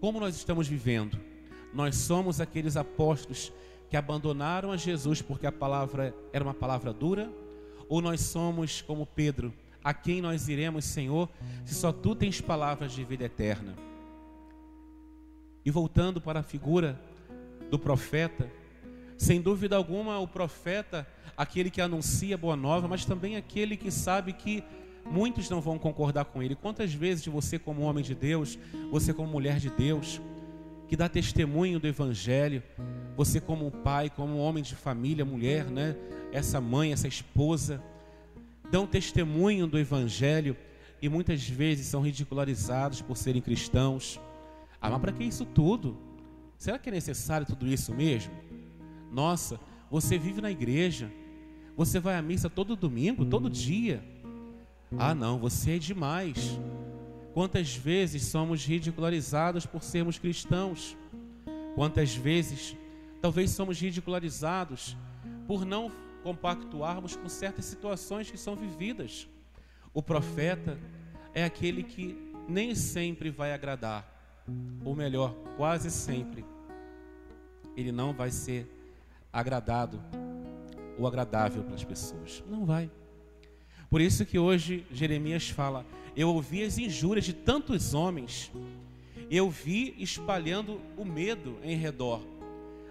Como 0.00 0.18
nós 0.18 0.34
estamos 0.34 0.66
vivendo? 0.66 1.18
Nós 1.72 1.96
somos 1.96 2.40
aqueles 2.40 2.76
apóstolos 2.76 3.52
que 3.88 3.96
abandonaram 3.96 4.72
a 4.72 4.76
Jesus 4.76 5.20
porque 5.20 5.46
a 5.46 5.52
palavra 5.52 6.14
era 6.32 6.42
uma 6.42 6.54
palavra 6.54 6.92
dura? 6.92 7.30
Ou 7.88 8.00
nós 8.00 8.20
somos 8.22 8.80
como 8.80 9.04
Pedro, 9.04 9.52
a 9.84 9.92
quem 9.92 10.22
nós 10.22 10.48
iremos, 10.48 10.86
Senhor, 10.86 11.28
se 11.64 11.74
só 11.74 11.92
tu 11.92 12.14
tens 12.14 12.40
palavras 12.40 12.92
de 12.92 13.04
vida 13.04 13.24
eterna? 13.24 13.76
E 15.64 15.70
voltando 15.70 16.20
para 16.20 16.40
a 16.40 16.42
figura 16.42 16.98
do 17.72 17.78
profeta, 17.78 18.52
sem 19.16 19.40
dúvida 19.40 19.76
alguma, 19.76 20.18
o 20.18 20.28
profeta, 20.28 21.08
aquele 21.34 21.70
que 21.70 21.80
anuncia 21.80 22.36
boa 22.36 22.54
nova, 22.54 22.86
mas 22.86 23.06
também 23.06 23.34
aquele 23.34 23.78
que 23.78 23.90
sabe 23.90 24.34
que 24.34 24.62
muitos 25.10 25.48
não 25.48 25.58
vão 25.58 25.78
concordar 25.78 26.26
com 26.26 26.42
ele. 26.42 26.54
Quantas 26.54 26.92
vezes 26.92 27.24
você, 27.24 27.58
como 27.58 27.80
homem 27.80 28.04
de 28.04 28.14
Deus, 28.14 28.58
você, 28.90 29.14
como 29.14 29.26
mulher 29.26 29.58
de 29.58 29.70
Deus, 29.70 30.20
que 30.86 30.94
dá 30.94 31.08
testemunho 31.08 31.80
do 31.80 31.88
Evangelho, 31.88 32.62
você, 33.16 33.40
como 33.40 33.70
pai, 33.70 34.10
como 34.10 34.36
homem 34.36 34.62
de 34.62 34.76
família, 34.76 35.24
mulher, 35.24 35.64
né? 35.64 35.96
Essa 36.30 36.60
mãe, 36.60 36.92
essa 36.92 37.08
esposa, 37.08 37.82
dão 38.70 38.86
testemunho 38.86 39.66
do 39.66 39.78
Evangelho 39.78 40.54
e 41.00 41.08
muitas 41.08 41.48
vezes 41.48 41.86
são 41.86 42.02
ridicularizados 42.02 43.00
por 43.00 43.16
serem 43.16 43.40
cristãos. 43.40 44.20
Ah, 44.78 44.90
mas 44.90 45.00
para 45.00 45.12
que 45.12 45.24
isso 45.24 45.46
tudo? 45.46 46.11
Será 46.62 46.78
que 46.78 46.88
é 46.88 46.92
necessário 46.92 47.44
tudo 47.44 47.66
isso 47.66 47.92
mesmo? 47.92 48.32
Nossa, 49.10 49.58
você 49.90 50.16
vive 50.16 50.40
na 50.40 50.48
igreja, 50.48 51.10
você 51.76 51.98
vai 51.98 52.14
à 52.14 52.22
missa 52.22 52.48
todo 52.48 52.76
domingo, 52.76 53.24
todo 53.24 53.50
dia. 53.50 54.00
Ah, 54.96 55.12
não, 55.12 55.40
você 55.40 55.72
é 55.72 55.78
demais. 55.80 56.56
Quantas 57.34 57.74
vezes 57.74 58.26
somos 58.26 58.64
ridicularizados 58.64 59.66
por 59.66 59.82
sermos 59.82 60.20
cristãos? 60.20 60.96
Quantas 61.74 62.14
vezes 62.14 62.76
talvez 63.20 63.50
somos 63.50 63.80
ridicularizados 63.80 64.96
por 65.48 65.64
não 65.64 65.90
compactuarmos 66.22 67.16
com 67.16 67.28
certas 67.28 67.64
situações 67.64 68.30
que 68.30 68.38
são 68.38 68.54
vividas? 68.54 69.28
O 69.92 70.00
profeta 70.00 70.78
é 71.34 71.42
aquele 71.42 71.82
que 71.82 72.16
nem 72.48 72.72
sempre 72.76 73.30
vai 73.30 73.52
agradar, 73.52 74.44
ou 74.84 74.94
melhor, 74.94 75.34
quase 75.56 75.90
sempre, 75.90 76.51
ele 77.76 77.92
não 77.92 78.12
vai 78.12 78.30
ser 78.30 78.66
agradado 79.32 80.00
ou 80.98 81.06
agradável 81.06 81.62
para 81.62 81.74
as 81.74 81.84
pessoas. 81.84 82.42
Não 82.48 82.64
vai. 82.64 82.90
Por 83.88 84.00
isso 84.00 84.24
que 84.24 84.38
hoje 84.38 84.86
Jeremias 84.90 85.48
fala: 85.48 85.84
Eu 86.16 86.28
ouvi 86.30 86.62
as 86.62 86.78
injúrias 86.78 87.24
de 87.24 87.32
tantos 87.32 87.94
homens, 87.94 88.50
eu 89.30 89.50
vi 89.50 89.94
espalhando 89.98 90.80
o 90.96 91.04
medo 91.04 91.58
em 91.62 91.76
redor. 91.76 92.20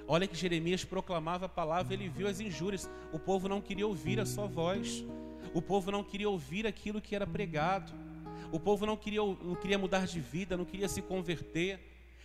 Olha 0.07 0.27
que 0.27 0.35
Jeremias 0.35 0.83
proclamava 0.83 1.45
a 1.45 1.49
palavra, 1.49 1.93
ele 1.93 2.09
viu 2.09 2.27
as 2.27 2.39
injúrias. 2.39 2.89
O 3.13 3.19
povo 3.19 3.47
não 3.47 3.61
queria 3.61 3.87
ouvir 3.87 4.19
a 4.19 4.25
sua 4.25 4.45
voz, 4.45 5.05
o 5.53 5.61
povo 5.61 5.91
não 5.91 6.03
queria 6.03 6.29
ouvir 6.29 6.67
aquilo 6.67 7.01
que 7.01 7.15
era 7.15 7.25
pregado, 7.25 7.93
o 8.51 8.59
povo 8.59 8.85
não 8.85 8.97
queria, 8.97 9.21
não 9.21 9.55
queria 9.55 9.77
mudar 9.77 10.05
de 10.05 10.19
vida, 10.19 10.57
não 10.57 10.65
queria 10.65 10.89
se 10.89 11.01
converter 11.01 11.79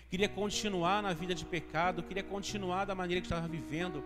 queria 0.08 0.28
continuar 0.28 1.02
na 1.02 1.12
vida 1.12 1.34
de 1.34 1.44
pecado, 1.44 2.02
queria 2.02 2.22
continuar 2.22 2.84
da 2.84 2.94
maneira 2.94 3.20
que 3.20 3.26
estava 3.26 3.46
vivendo. 3.48 4.02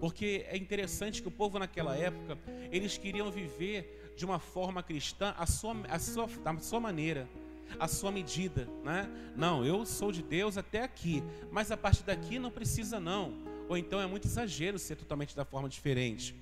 Porque 0.00 0.44
é 0.48 0.56
interessante 0.56 1.22
que 1.22 1.28
o 1.28 1.30
povo 1.30 1.58
naquela 1.58 1.96
época, 1.96 2.36
eles 2.70 2.98
queriam 2.98 3.30
viver 3.30 4.12
de 4.16 4.24
uma 4.24 4.38
forma 4.38 4.82
cristã 4.82 5.34
a 5.38 5.46
sua, 5.46 5.76
a 5.88 5.98
sua, 5.98 6.28
a 6.44 6.58
sua 6.58 6.80
maneira, 6.80 7.28
a 7.78 7.86
sua 7.86 8.10
medida, 8.10 8.68
né? 8.84 9.08
Não, 9.36 9.64
eu 9.64 9.86
sou 9.86 10.10
de 10.10 10.22
Deus 10.22 10.58
até 10.58 10.82
aqui, 10.82 11.22
mas 11.50 11.70
a 11.70 11.76
partir 11.76 12.02
daqui 12.02 12.38
não 12.38 12.50
precisa 12.50 12.98
não. 12.98 13.34
Ou 13.68 13.76
então 13.76 14.00
é 14.00 14.06
muito 14.06 14.26
exagero 14.26 14.78
ser 14.78 14.96
totalmente 14.96 15.36
da 15.36 15.44
forma 15.44 15.68
diferente. 15.68 16.34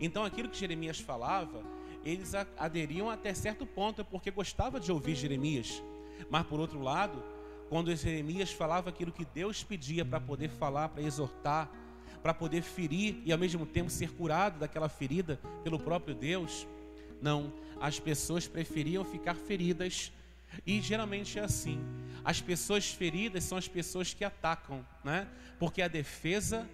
Então 0.00 0.24
aquilo 0.24 0.48
que 0.48 0.56
Jeremias 0.56 1.00
falava, 1.00 1.62
eles 2.04 2.32
aderiam 2.56 3.10
até 3.10 3.34
certo 3.34 3.66
ponto, 3.66 4.04
porque 4.04 4.30
gostava 4.30 4.78
de 4.78 4.92
ouvir 4.92 5.14
Jeremias. 5.14 5.82
Mas 6.30 6.46
por 6.46 6.60
outro 6.60 6.80
lado, 6.80 7.22
quando 7.68 7.94
Jeremias 7.94 8.50
falava 8.50 8.90
aquilo 8.90 9.12
que 9.12 9.24
Deus 9.24 9.62
pedia 9.62 10.04
para 10.04 10.20
poder 10.20 10.48
falar, 10.48 10.88
para 10.88 11.02
exortar, 11.02 11.70
para 12.22 12.34
poder 12.34 12.62
ferir 12.62 13.20
e 13.24 13.32
ao 13.32 13.38
mesmo 13.38 13.64
tempo 13.66 13.90
ser 13.90 14.12
curado 14.12 14.58
daquela 14.58 14.88
ferida 14.88 15.38
pelo 15.62 15.78
próprio 15.78 16.14
Deus. 16.14 16.66
Não, 17.20 17.52
as 17.80 17.98
pessoas 17.98 18.46
preferiam 18.46 19.04
ficar 19.04 19.34
feridas 19.34 20.12
e 20.66 20.80
geralmente 20.80 21.38
é 21.38 21.42
assim. 21.42 21.80
As 22.24 22.40
pessoas 22.40 22.90
feridas 22.90 23.44
são 23.44 23.58
as 23.58 23.68
pessoas 23.68 24.12
que 24.12 24.24
atacam, 24.24 24.84
né? 25.04 25.28
Porque 25.58 25.82
a 25.82 25.88
defesa 25.88 26.68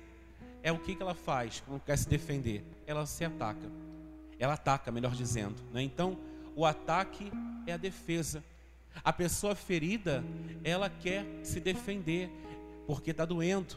é 0.63 0.73
o 0.73 0.79
que, 0.79 0.95
que 0.95 1.03
ela 1.03 1.15
faz 1.15 1.63
quando 1.67 1.81
quer 1.81 1.99
se 1.99 2.09
defender? 2.09 2.65
Ela 2.87 3.05
se 3.07 3.25
ataca. 3.25 3.71
Ela 4.39 4.55
ataca, 4.55 4.91
melhor 4.91 5.13
dizendo. 5.13 5.63
Né? 5.73 5.83
Então, 5.83 6.19
o 6.57 6.65
ataque 6.65 7.31
é 7.67 7.73
a 7.73 7.77
defesa. 7.77 8.43
A 9.03 9.13
pessoa 9.13 9.55
ferida, 9.55 10.25
ela 10.63 10.89
quer 10.89 11.27
se 11.43 11.61
defender, 11.61 12.31
porque 12.87 13.11
está 13.11 13.25
doendo. 13.25 13.77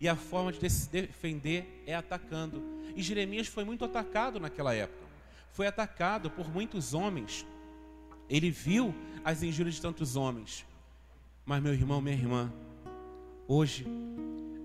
E 0.00 0.08
a 0.08 0.16
forma 0.16 0.52
de 0.52 0.70
se 0.70 0.88
defender 0.88 1.82
é 1.86 1.94
atacando. 1.94 2.62
E 2.96 3.02
Jeremias 3.02 3.46
foi 3.46 3.64
muito 3.64 3.84
atacado 3.84 4.40
naquela 4.40 4.74
época. 4.74 5.04
Foi 5.52 5.66
atacado 5.66 6.30
por 6.30 6.48
muitos 6.48 6.94
homens. 6.94 7.46
Ele 8.28 8.50
viu 8.50 8.94
as 9.24 9.42
injúrias 9.42 9.76
de 9.76 9.82
tantos 9.82 10.16
homens. 10.16 10.64
Mas, 11.44 11.62
meu 11.62 11.74
irmão, 11.74 12.00
minha 12.00 12.16
irmã, 12.16 12.52
hoje, 13.46 13.86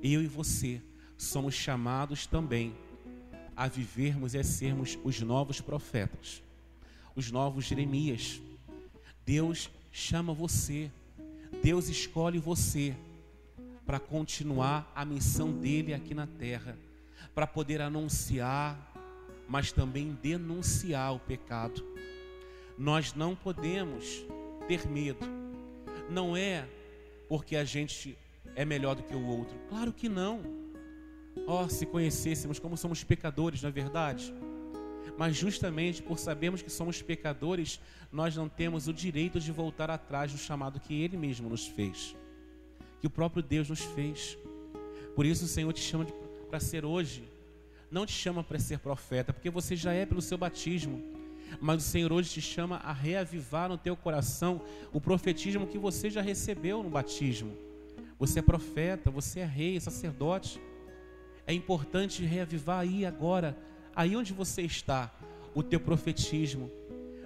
eu 0.02 0.24
e 0.24 0.28
você 0.28 0.82
somos 1.18 1.54
chamados 1.54 2.26
também 2.26 2.74
a 3.56 3.68
vivermos 3.68 4.34
e 4.34 4.38
a 4.38 4.44
sermos 4.44 4.98
os 5.04 5.20
novos 5.20 5.60
profetas, 5.60 6.42
os 7.14 7.30
novos 7.30 7.66
Jeremias. 7.66 8.42
Deus 9.26 9.70
chama 9.92 10.34
você. 10.34 10.92
Deus 11.64 11.90
escolhe 11.90 12.40
você 12.40 12.96
para 13.86 14.00
continuar 14.00 14.92
a 14.96 15.04
missão 15.04 15.52
dele 15.52 15.94
aqui 15.94 16.14
na 16.14 16.28
terra, 16.28 16.78
para 17.34 17.48
poder 17.48 17.82
anunciar, 17.82 18.78
mas 19.48 19.72
também 19.72 20.18
denunciar 20.22 21.14
o 21.16 21.20
pecado. 21.20 21.84
Nós 22.78 23.14
não 23.14 23.36
podemos 23.36 24.24
ter 24.68 24.88
medo. 24.88 25.26
Não 26.10 26.38
é 26.38 26.68
porque 27.28 27.56
a 27.56 27.64
gente 27.64 28.18
é 28.56 28.64
melhor 28.64 28.96
do 28.96 29.04
que 29.04 29.16
o 29.16 29.26
outro. 29.26 29.58
Claro 29.70 29.92
que 29.92 30.08
não. 30.08 30.42
Oh, 31.48 31.68
se 31.68 31.86
conhecêssemos 31.86 32.60
como 32.60 32.78
somos 32.78 33.04
pecadores, 33.04 33.62
não 33.62 33.70
é 33.70 33.72
verdade? 33.72 34.34
Mas 35.20 35.36
justamente 35.36 36.02
por 36.02 36.18
sabermos 36.18 36.62
que 36.62 36.70
somos 36.70 37.02
pecadores, 37.02 37.78
nós 38.10 38.38
não 38.38 38.48
temos 38.48 38.88
o 38.88 38.94
direito 38.94 39.38
de 39.38 39.52
voltar 39.52 39.90
atrás 39.90 40.32
do 40.32 40.38
chamado 40.38 40.80
que 40.80 40.94
Ele 40.94 41.18
mesmo 41.18 41.50
nos 41.50 41.68
fez, 41.68 42.16
que 43.02 43.08
o 43.08 43.10
próprio 43.10 43.44
Deus 43.44 43.68
nos 43.68 43.82
fez. 43.82 44.38
Por 45.18 45.26
isso 45.26 45.44
o 45.44 45.48
Senhor 45.50 45.74
te 45.74 45.82
chama 45.82 46.06
para 46.50 46.62
ser 46.62 46.86
hoje, 46.86 47.28
não 47.92 48.06
te 48.06 48.14
chama 48.14 48.46
para 48.46 48.58
ser 48.60 48.80
profeta, 48.80 49.34
porque 49.34 49.50
você 49.50 49.76
já 49.76 49.92
é 49.92 50.06
pelo 50.06 50.22
seu 50.22 50.38
batismo. 50.38 51.04
Mas 51.60 51.86
o 51.86 51.90
Senhor 51.90 52.14
hoje 52.14 52.30
te 52.30 52.42
chama 52.42 52.78
a 52.78 52.94
reavivar 52.94 53.68
no 53.68 53.78
teu 53.78 53.98
coração 53.98 54.62
o 54.94 55.02
profetismo 55.02 55.68
que 55.68 55.78
você 55.78 56.10
já 56.10 56.22
recebeu 56.22 56.82
no 56.82 56.90
batismo. 56.90 57.58
Você 58.18 58.40
é 58.40 58.42
profeta, 58.42 59.12
você 59.12 59.42
é 59.42 59.46
rei, 59.46 59.82
sacerdote. 59.82 60.62
É 61.46 61.52
importante 61.52 62.24
reavivar 62.24 62.80
aí 62.80 63.06
agora 63.06 63.58
aí 64.00 64.16
onde 64.16 64.32
você 64.32 64.62
está, 64.62 65.12
o 65.54 65.62
teu 65.62 65.78
profetismo, 65.78 66.72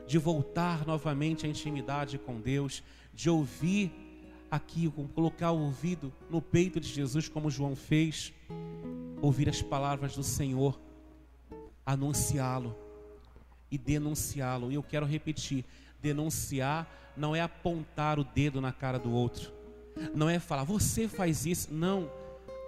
de 0.07 0.17
voltar 0.17 0.87
novamente 0.87 1.45
à 1.45 1.49
intimidade 1.49 2.17
com 2.17 2.41
Deus, 2.41 2.81
de 3.13 3.29
ouvir 3.29 3.91
aqui, 4.49 4.91
colocar 5.13 5.51
o 5.51 5.59
ouvido 5.59 6.11
no 6.31 6.41
peito 6.41 6.79
de 6.79 6.87
Jesus, 6.87 7.29
como 7.29 7.51
João 7.51 7.75
fez, 7.75 8.33
ouvir 9.21 9.47
as 9.49 9.61
palavras 9.61 10.15
do 10.15 10.23
Senhor, 10.23 10.81
anunciá-lo 11.85 12.75
e 13.69 13.77
denunciá-lo. 13.77 14.71
E 14.71 14.73
eu 14.73 14.81
quero 14.81 15.05
repetir: 15.05 15.63
denunciar 16.01 16.91
não 17.15 17.35
é 17.35 17.41
apontar 17.41 18.17
o 18.17 18.23
dedo 18.23 18.59
na 18.59 18.71
cara 18.71 18.97
do 18.97 19.11
outro, 19.11 19.53
não 20.15 20.27
é 20.27 20.39
falar, 20.39 20.63
você 20.63 21.07
faz 21.07 21.45
isso. 21.45 21.71
Não, 21.71 22.09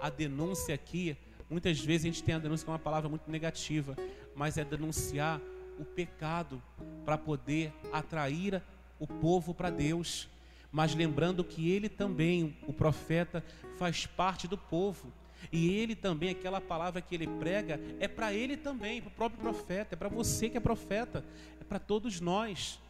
a 0.00 0.08
denúncia 0.08 0.76
aqui 0.76 1.16
Muitas 1.48 1.78
vezes 1.80 2.04
a 2.04 2.08
gente 2.08 2.22
tem 2.22 2.34
a 2.34 2.38
denúncia 2.38 2.64
como 2.64 2.76
uma 2.76 2.82
palavra 2.82 3.08
muito 3.08 3.30
negativa, 3.30 3.96
mas 4.34 4.58
é 4.58 4.64
denunciar 4.64 5.40
o 5.78 5.84
pecado 5.84 6.60
para 7.04 7.16
poder 7.16 7.72
atrair 7.92 8.62
o 8.98 9.06
povo 9.06 9.54
para 9.54 9.70
Deus. 9.70 10.28
Mas 10.72 10.94
lembrando 10.94 11.44
que 11.44 11.70
ele 11.70 11.88
também, 11.88 12.56
o 12.66 12.72
profeta, 12.72 13.44
faz 13.78 14.06
parte 14.06 14.48
do 14.48 14.58
povo. 14.58 15.12
E 15.52 15.70
ele 15.70 15.94
também, 15.94 16.30
aquela 16.30 16.60
palavra 16.60 17.00
que 17.00 17.14
ele 17.14 17.26
prega, 17.38 17.80
é 18.00 18.08
para 18.08 18.32
ele 18.32 18.56
também, 18.56 19.00
para 19.00 19.08
o 19.08 19.12
próprio 19.12 19.40
profeta, 19.40 19.94
é 19.94 19.96
para 19.96 20.08
você 20.08 20.48
que 20.48 20.56
é 20.56 20.60
profeta, 20.60 21.24
é 21.60 21.64
para 21.64 21.78
todos 21.78 22.20
nós. 22.20 22.80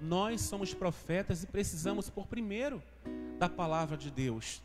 Nós 0.00 0.40
somos 0.42 0.72
profetas 0.72 1.42
e 1.42 1.46
precisamos, 1.46 2.08
por 2.08 2.26
primeiro, 2.26 2.82
da 3.38 3.48
palavra 3.48 3.96
de 3.96 4.10
Deus, 4.10 4.62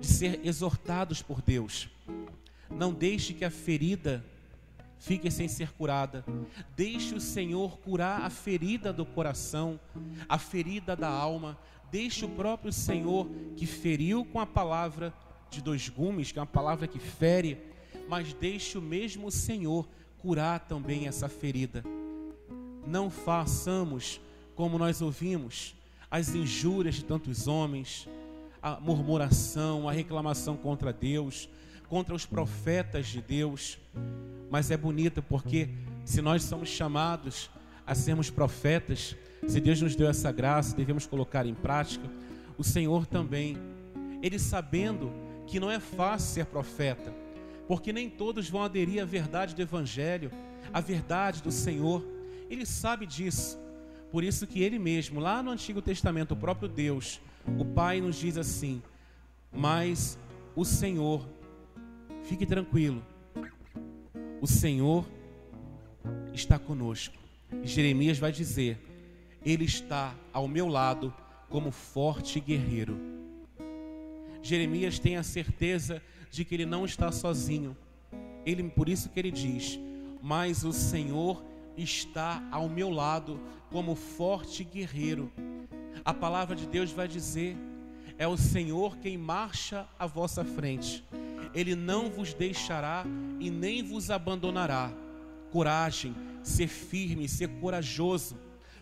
de 0.00 0.06
ser 0.06 0.40
exortados 0.44 1.22
por 1.22 1.42
Deus. 1.42 1.88
Não 2.80 2.94
deixe 2.94 3.34
que 3.34 3.44
a 3.44 3.50
ferida 3.50 4.24
fique 4.98 5.30
sem 5.30 5.46
ser 5.48 5.70
curada. 5.72 6.24
Deixe 6.74 7.14
o 7.14 7.20
Senhor 7.20 7.76
curar 7.80 8.22
a 8.22 8.30
ferida 8.30 8.90
do 8.90 9.04
coração, 9.04 9.78
a 10.26 10.38
ferida 10.38 10.96
da 10.96 11.06
alma. 11.06 11.58
Deixe 11.92 12.24
o 12.24 12.28
próprio 12.30 12.72
Senhor 12.72 13.28
que 13.54 13.66
feriu 13.66 14.24
com 14.24 14.40
a 14.40 14.46
palavra 14.46 15.12
de 15.50 15.60
dois 15.60 15.90
gumes, 15.90 16.32
que 16.32 16.38
é 16.38 16.40
uma 16.40 16.46
palavra 16.46 16.88
que 16.88 16.98
fere, 16.98 17.58
mas 18.08 18.32
deixe 18.32 18.78
o 18.78 18.82
mesmo 18.82 19.30
Senhor 19.30 19.86
curar 20.16 20.60
também 20.60 21.06
essa 21.06 21.28
ferida. 21.28 21.84
Não 22.86 23.10
façamos 23.10 24.22
como 24.54 24.78
nós 24.78 25.02
ouvimos 25.02 25.74
as 26.10 26.34
injúrias 26.34 26.94
de 26.94 27.04
tantos 27.04 27.46
homens, 27.46 28.08
a 28.62 28.80
murmuração, 28.80 29.86
a 29.86 29.92
reclamação 29.92 30.56
contra 30.56 30.94
Deus, 30.94 31.46
contra 31.90 32.14
os 32.14 32.24
profetas 32.24 33.08
de 33.08 33.20
Deus. 33.20 33.76
Mas 34.48 34.70
é 34.70 34.76
bonito 34.76 35.20
porque 35.20 35.68
se 36.04 36.22
nós 36.22 36.44
somos 36.44 36.68
chamados 36.68 37.50
a 37.84 37.94
sermos 37.94 38.30
profetas, 38.30 39.16
se 39.46 39.60
Deus 39.60 39.82
nos 39.82 39.96
deu 39.96 40.08
essa 40.08 40.30
graça, 40.30 40.76
devemos 40.76 41.04
colocar 41.04 41.44
em 41.44 41.54
prática. 41.54 42.08
O 42.56 42.62
Senhor 42.62 43.06
também, 43.06 43.58
ele 44.22 44.38
sabendo 44.38 45.12
que 45.48 45.58
não 45.58 45.68
é 45.70 45.80
fácil 45.80 46.34
ser 46.34 46.46
profeta, 46.46 47.12
porque 47.66 47.92
nem 47.92 48.08
todos 48.08 48.48
vão 48.48 48.62
aderir 48.62 49.02
à 49.02 49.04
verdade 49.04 49.54
do 49.54 49.62
evangelho, 49.62 50.30
à 50.72 50.80
verdade 50.80 51.42
do 51.42 51.50
Senhor. 51.50 52.06
Ele 52.48 52.64
sabe 52.64 53.04
disso. 53.04 53.58
Por 54.12 54.22
isso 54.22 54.46
que 54.46 54.62
ele 54.62 54.78
mesmo, 54.78 55.18
lá 55.18 55.42
no 55.42 55.50
Antigo 55.50 55.82
Testamento, 55.82 56.32
o 56.32 56.36
próprio 56.36 56.68
Deus, 56.68 57.20
o 57.58 57.64
Pai 57.64 58.00
nos 58.00 58.16
diz 58.16 58.36
assim: 58.36 58.82
"Mas 59.52 60.18
o 60.54 60.64
Senhor 60.64 61.26
Fique 62.30 62.46
tranquilo. 62.46 63.02
O 64.40 64.46
Senhor 64.46 65.04
está 66.32 66.60
conosco. 66.60 67.16
Jeremias 67.64 68.20
vai 68.20 68.30
dizer: 68.30 68.78
Ele 69.44 69.64
está 69.64 70.14
ao 70.32 70.46
meu 70.46 70.68
lado 70.68 71.12
como 71.48 71.72
forte 71.72 72.38
guerreiro. 72.38 72.96
Jeremias 74.44 75.00
tem 75.00 75.16
a 75.16 75.24
certeza 75.24 76.00
de 76.30 76.44
que 76.44 76.54
ele 76.54 76.64
não 76.64 76.84
está 76.84 77.10
sozinho. 77.10 77.76
Ele, 78.46 78.62
por 78.62 78.88
isso 78.88 79.08
que 79.08 79.18
ele 79.18 79.32
diz: 79.32 79.76
Mas 80.22 80.62
o 80.62 80.72
Senhor 80.72 81.44
está 81.76 82.46
ao 82.52 82.68
meu 82.68 82.90
lado 82.90 83.40
como 83.72 83.96
forte 83.96 84.62
guerreiro. 84.62 85.32
A 86.04 86.14
palavra 86.14 86.54
de 86.54 86.68
Deus 86.68 86.92
vai 86.92 87.08
dizer: 87.08 87.56
É 88.16 88.28
o 88.28 88.36
Senhor 88.36 88.98
quem 88.98 89.18
marcha 89.18 89.84
à 89.98 90.06
vossa 90.06 90.44
frente. 90.44 91.02
Ele 91.54 91.74
não 91.74 92.10
vos 92.10 92.32
deixará 92.32 93.04
e 93.38 93.50
nem 93.50 93.82
vos 93.82 94.10
abandonará. 94.10 94.92
Coragem, 95.50 96.14
ser 96.42 96.68
firme, 96.68 97.28
ser 97.28 97.48
corajoso. 97.60 98.36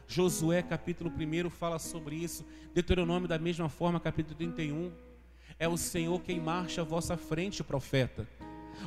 Josué 0.07 0.63
capítulo 0.63 1.11
1 1.11 1.51
fala 1.51 1.79
sobre 1.79 2.17
isso. 2.17 2.45
Deuteronômio 2.75 3.29
da 3.29 3.39
mesma 3.39 3.69
forma, 3.69 3.99
capítulo 3.99 4.37
31. 4.37 4.93
É 5.59 5.67
o 5.67 5.77
Senhor 5.77 6.21
quem 6.23 6.41
marcha 6.41 6.83
à 6.83 6.85
vossa 6.85 7.17
frente, 7.17 7.65
profeta. 7.65 8.27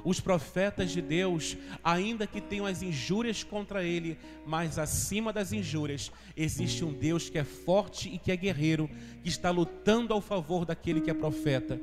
Os 0.06 0.20
profetas 0.20 0.92
de 0.92 1.02
Deus, 1.02 1.58
ainda 1.84 2.26
que 2.26 2.40
tenham 2.40 2.66
as 2.66 2.82
injúrias 2.82 3.44
contra 3.44 3.84
ele, 3.84 4.18
mas 4.46 4.80
acima 4.80 5.34
das 5.34 5.52
injúrias, 5.52 6.12
existe 6.36 6.86
um 6.86 6.94
Deus 6.94 7.30
que 7.30 7.38
é 7.38 7.44
forte 7.44 8.10
e 8.10 8.18
que 8.18 8.32
é 8.32 8.38
guerreiro, 8.38 8.90
que 9.22 9.30
está 9.30 9.50
lutando 9.50 10.14
ao 10.14 10.22
favor 10.22 10.66
daquele 10.66 11.02
que 11.02 11.12
é 11.12 11.14
profeta. 11.14 11.80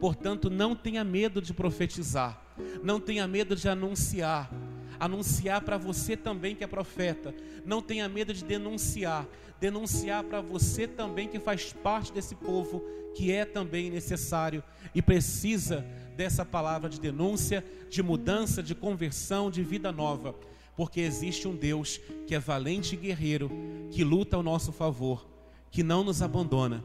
Portanto, 0.00 0.50
não 0.50 0.74
tenha 0.74 1.04
medo 1.04 1.40
de 1.40 1.54
profetizar, 1.54 2.42
não 2.82 3.00
tenha 3.00 3.26
medo 3.26 3.54
de 3.54 3.68
anunciar, 3.68 4.50
anunciar 4.98 5.62
para 5.62 5.76
você 5.76 6.16
também 6.16 6.54
que 6.54 6.64
é 6.64 6.66
profeta, 6.66 7.34
não 7.64 7.82
tenha 7.82 8.08
medo 8.08 8.32
de 8.32 8.44
denunciar, 8.44 9.26
denunciar 9.60 10.24
para 10.24 10.40
você 10.40 10.86
também 10.86 11.28
que 11.28 11.38
faz 11.38 11.72
parte 11.72 12.12
desse 12.12 12.34
povo 12.34 12.84
que 13.14 13.30
é 13.30 13.44
também 13.44 13.90
necessário 13.90 14.62
e 14.94 15.02
precisa 15.02 15.84
dessa 16.16 16.44
palavra 16.44 16.88
de 16.88 17.00
denúncia, 17.00 17.64
de 17.88 18.02
mudança, 18.02 18.62
de 18.62 18.74
conversão, 18.74 19.50
de 19.50 19.62
vida 19.62 19.92
nova, 19.92 20.34
porque 20.76 21.00
existe 21.00 21.46
um 21.46 21.54
Deus 21.54 22.00
que 22.26 22.34
é 22.34 22.38
valente 22.38 22.94
e 22.94 22.98
guerreiro, 22.98 23.50
que 23.90 24.02
luta 24.02 24.36
ao 24.36 24.42
nosso 24.42 24.72
favor, 24.72 25.26
que 25.70 25.82
não 25.82 26.02
nos 26.02 26.22
abandona 26.22 26.82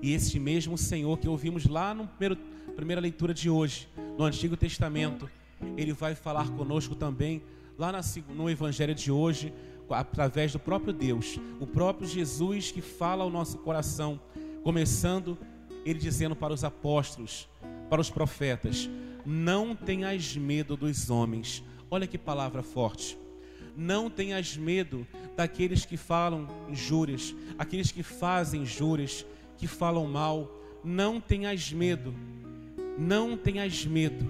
e 0.00 0.12
este 0.12 0.38
mesmo 0.38 0.78
Senhor 0.78 1.18
que 1.18 1.28
ouvimos 1.28 1.66
lá 1.66 1.94
na 1.94 2.08
primeira 2.76 3.00
leitura 3.00 3.34
de 3.34 3.50
hoje, 3.50 3.88
no 4.16 4.24
Antigo 4.24 4.56
Testamento, 4.56 5.28
ele 5.76 5.92
vai 5.92 6.14
falar 6.14 6.48
conosco 6.50 6.94
também 6.94 7.42
lá 7.76 7.92
no 8.28 8.48
Evangelho 8.48 8.94
de 8.94 9.10
hoje, 9.10 9.52
através 9.90 10.52
do 10.52 10.58
próprio 10.58 10.92
Deus, 10.92 11.38
o 11.60 11.66
próprio 11.66 12.08
Jesus 12.08 12.70
que 12.70 12.80
fala 12.80 13.24
ao 13.24 13.30
nosso 13.30 13.58
coração, 13.58 14.20
começando 14.62 15.38
ele 15.84 15.98
dizendo 15.98 16.36
para 16.36 16.52
os 16.52 16.64
apóstolos, 16.64 17.48
para 17.88 18.00
os 18.00 18.10
profetas: 18.10 18.88
Não 19.24 19.74
tenhas 19.74 20.36
medo 20.36 20.76
dos 20.76 21.10
homens. 21.10 21.64
Olha 21.90 22.06
que 22.06 22.18
palavra 22.18 22.62
forte. 22.62 23.18
Não 23.76 24.10
tenhas 24.10 24.56
medo 24.56 25.06
daqueles 25.36 25.84
que 25.84 25.96
falam 25.96 26.48
injúrias, 26.68 27.34
aqueles 27.56 27.92
que 27.92 28.02
fazem 28.02 28.62
injúrias, 28.62 29.24
que 29.58 29.66
falam 29.66 30.06
mal, 30.06 30.50
não 30.82 31.20
tenhas 31.20 31.72
medo, 31.72 32.14
não 32.96 33.36
tenhas 33.36 33.84
medo. 33.84 34.26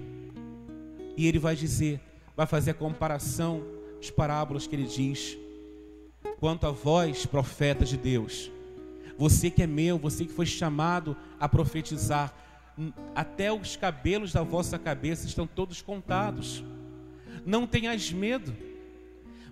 E 1.16 1.26
ele 1.26 1.38
vai 1.38 1.54
dizer, 1.54 2.00
vai 2.36 2.46
fazer 2.46 2.72
a 2.72 2.74
comparação, 2.74 3.62
as 4.00 4.10
parábolas 4.10 4.66
que 4.66 4.74
ele 4.74 4.86
diz. 4.86 5.36
Quanto 6.40 6.66
a 6.66 6.70
vós, 6.70 7.26
profetas 7.26 7.88
de 7.88 7.96
Deus, 7.96 8.50
você 9.16 9.50
que 9.50 9.62
é 9.62 9.66
meu, 9.66 9.98
você 9.98 10.24
que 10.24 10.32
foi 10.32 10.46
chamado 10.46 11.16
a 11.38 11.48
profetizar, 11.48 12.34
até 13.14 13.52
os 13.52 13.76
cabelos 13.76 14.32
da 14.32 14.42
vossa 14.42 14.78
cabeça 14.78 15.26
estão 15.26 15.46
todos 15.46 15.82
contados. 15.82 16.64
Não 17.44 17.66
tenhas 17.66 18.12
medo. 18.12 18.56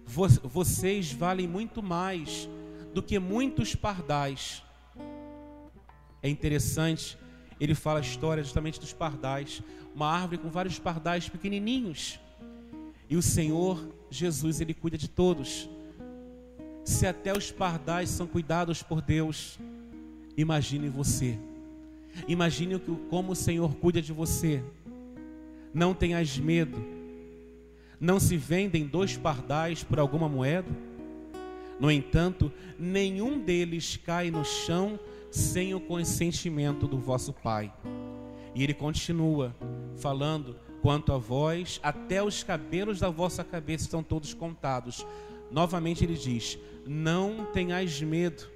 Vocês 0.06 1.12
valem 1.12 1.48
muito 1.48 1.82
mais 1.82 2.48
do 2.94 3.02
que 3.02 3.18
muitos 3.18 3.74
pardais. 3.74 4.62
É 6.22 6.28
interessante, 6.28 7.18
ele 7.60 7.74
fala 7.74 7.98
a 8.00 8.02
história 8.02 8.42
justamente 8.42 8.80
dos 8.80 8.92
pardais, 8.92 9.62
uma 9.94 10.08
árvore 10.08 10.38
com 10.38 10.48
vários 10.48 10.78
pardais 10.78 11.28
pequenininhos. 11.28 12.20
E 13.08 13.16
o 13.16 13.22
Senhor 13.22 13.88
Jesus, 14.10 14.60
ele 14.60 14.74
cuida 14.74 14.98
de 14.98 15.08
todos. 15.08 15.68
Se 16.84 17.06
até 17.06 17.36
os 17.36 17.50
pardais 17.50 18.10
são 18.10 18.26
cuidados 18.26 18.82
por 18.82 19.00
Deus, 19.00 19.58
imagine 20.36 20.88
você. 20.88 21.38
Imagine 22.26 22.80
como 23.10 23.32
o 23.32 23.36
Senhor 23.36 23.74
cuida 23.76 24.00
de 24.00 24.12
você. 24.12 24.62
Não 25.72 25.94
tenhas 25.94 26.38
medo. 26.38 26.82
Não 28.00 28.20
se 28.20 28.36
vendem 28.36 28.86
dois 28.86 29.16
pardais 29.16 29.82
por 29.82 29.98
alguma 29.98 30.28
moeda. 30.28 30.70
No 31.78 31.90
entanto, 31.90 32.52
nenhum 32.78 33.38
deles 33.38 33.98
cai 34.04 34.30
no 34.30 34.44
chão 34.44 34.98
sem 35.36 35.74
o 35.74 35.80
consentimento 35.80 36.88
do 36.88 36.98
vosso 36.98 37.32
Pai. 37.32 37.72
E 38.54 38.62
ele 38.64 38.72
continua 38.72 39.54
falando: 39.96 40.56
quanto 40.80 41.12
a 41.12 41.18
vós, 41.18 41.78
até 41.82 42.22
os 42.22 42.42
cabelos 42.42 43.00
da 43.00 43.10
vossa 43.10 43.44
cabeça 43.44 43.84
estão 43.84 44.02
todos 44.02 44.32
contados. 44.32 45.06
Novamente 45.50 46.02
ele 46.02 46.14
diz: 46.14 46.58
não 46.86 47.44
tenhais 47.52 48.00
medo, 48.00 48.48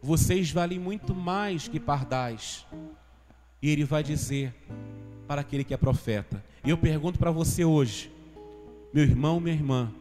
vocês 0.00 0.50
valem 0.50 0.78
muito 0.78 1.14
mais 1.14 1.66
que 1.66 1.80
pardais. 1.80 2.64
E 3.60 3.68
ele 3.68 3.84
vai 3.84 4.02
dizer 4.02 4.54
para 5.26 5.40
aquele 5.40 5.64
que 5.64 5.74
é 5.74 5.76
profeta. 5.76 6.44
E 6.64 6.70
eu 6.70 6.78
pergunto 6.78 7.18
para 7.18 7.30
você 7.30 7.64
hoje, 7.64 8.12
meu 8.92 9.02
irmão, 9.02 9.40
minha 9.40 9.54
irmã, 9.54 9.92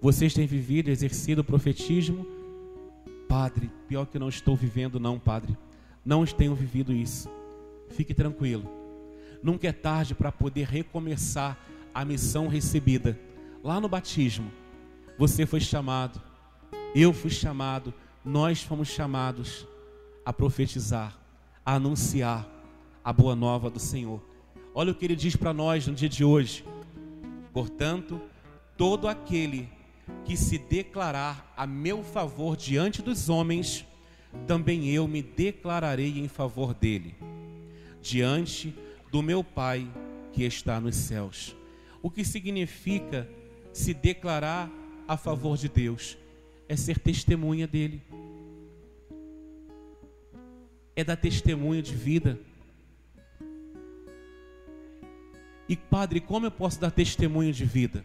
vocês 0.00 0.34
têm 0.34 0.46
vivido, 0.46 0.90
exercido 0.90 1.42
o 1.42 1.44
profetismo 1.44 2.33
Padre, 3.34 3.68
pior 3.88 4.06
que 4.06 4.16
não 4.16 4.28
estou 4.28 4.54
vivendo, 4.54 5.00
não, 5.00 5.18
Padre. 5.18 5.58
Não 6.04 6.24
tenho 6.24 6.54
vivido 6.54 6.92
isso. 6.92 7.28
Fique 7.88 8.14
tranquilo. 8.14 8.70
Nunca 9.42 9.66
é 9.66 9.72
tarde 9.72 10.14
para 10.14 10.30
poder 10.30 10.68
recomeçar 10.68 11.58
a 11.92 12.04
missão 12.04 12.46
recebida. 12.46 13.18
Lá 13.60 13.80
no 13.80 13.88
batismo, 13.88 14.52
você 15.18 15.44
foi 15.46 15.58
chamado, 15.58 16.22
eu 16.94 17.12
fui 17.12 17.28
chamado, 17.28 17.92
nós 18.24 18.62
fomos 18.62 18.86
chamados 18.86 19.66
a 20.24 20.32
profetizar, 20.32 21.18
a 21.66 21.74
anunciar 21.74 22.48
a 23.04 23.12
boa 23.12 23.34
nova 23.34 23.68
do 23.68 23.80
Senhor. 23.80 24.22
Olha 24.72 24.92
o 24.92 24.94
que 24.94 25.06
ele 25.06 25.16
diz 25.16 25.34
para 25.34 25.52
nós 25.52 25.88
no 25.88 25.94
dia 25.94 26.08
de 26.08 26.22
hoje. 26.22 26.64
Portanto, 27.52 28.20
todo 28.76 29.08
aquele 29.08 29.68
que 30.24 30.36
se 30.36 30.58
declarar 30.58 31.52
a 31.56 31.66
meu 31.66 32.02
favor 32.02 32.56
diante 32.56 33.02
dos 33.02 33.28
homens, 33.28 33.84
também 34.46 34.88
eu 34.90 35.06
me 35.06 35.22
declararei 35.22 36.18
em 36.18 36.28
favor 36.28 36.74
dele, 36.74 37.14
diante 38.00 38.74
do 39.10 39.22
meu 39.22 39.44
Pai 39.44 39.88
que 40.32 40.42
está 40.42 40.80
nos 40.80 40.96
céus. 40.96 41.54
O 42.02 42.10
que 42.10 42.24
significa 42.24 43.28
se 43.72 43.94
declarar 43.94 44.70
a 45.06 45.16
favor 45.16 45.56
de 45.56 45.68
Deus, 45.68 46.16
é 46.68 46.76
ser 46.76 46.98
testemunha 46.98 47.66
dele, 47.66 48.02
é 50.96 51.04
dar 51.04 51.16
testemunho 51.16 51.82
de 51.82 51.94
vida. 51.94 52.38
E 55.68 55.76
padre, 55.76 56.20
como 56.20 56.46
eu 56.46 56.50
posso 56.50 56.80
dar 56.80 56.90
testemunho 56.90 57.52
de 57.52 57.64
vida? 57.64 58.04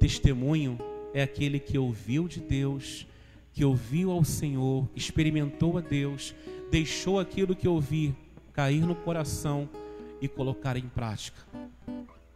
Testemunho 0.00 0.78
é 1.12 1.22
aquele 1.22 1.60
que 1.60 1.76
ouviu 1.76 2.26
de 2.26 2.40
Deus, 2.40 3.06
que 3.52 3.62
ouviu 3.62 4.10
ao 4.10 4.24
Senhor, 4.24 4.88
experimentou 4.96 5.76
a 5.76 5.82
Deus, 5.82 6.34
deixou 6.70 7.20
aquilo 7.20 7.54
que 7.54 7.68
ouviu 7.68 8.16
cair 8.54 8.86
no 8.86 8.94
coração 8.94 9.68
e 10.18 10.26
colocar 10.26 10.78
em 10.78 10.88
prática. 10.88 11.38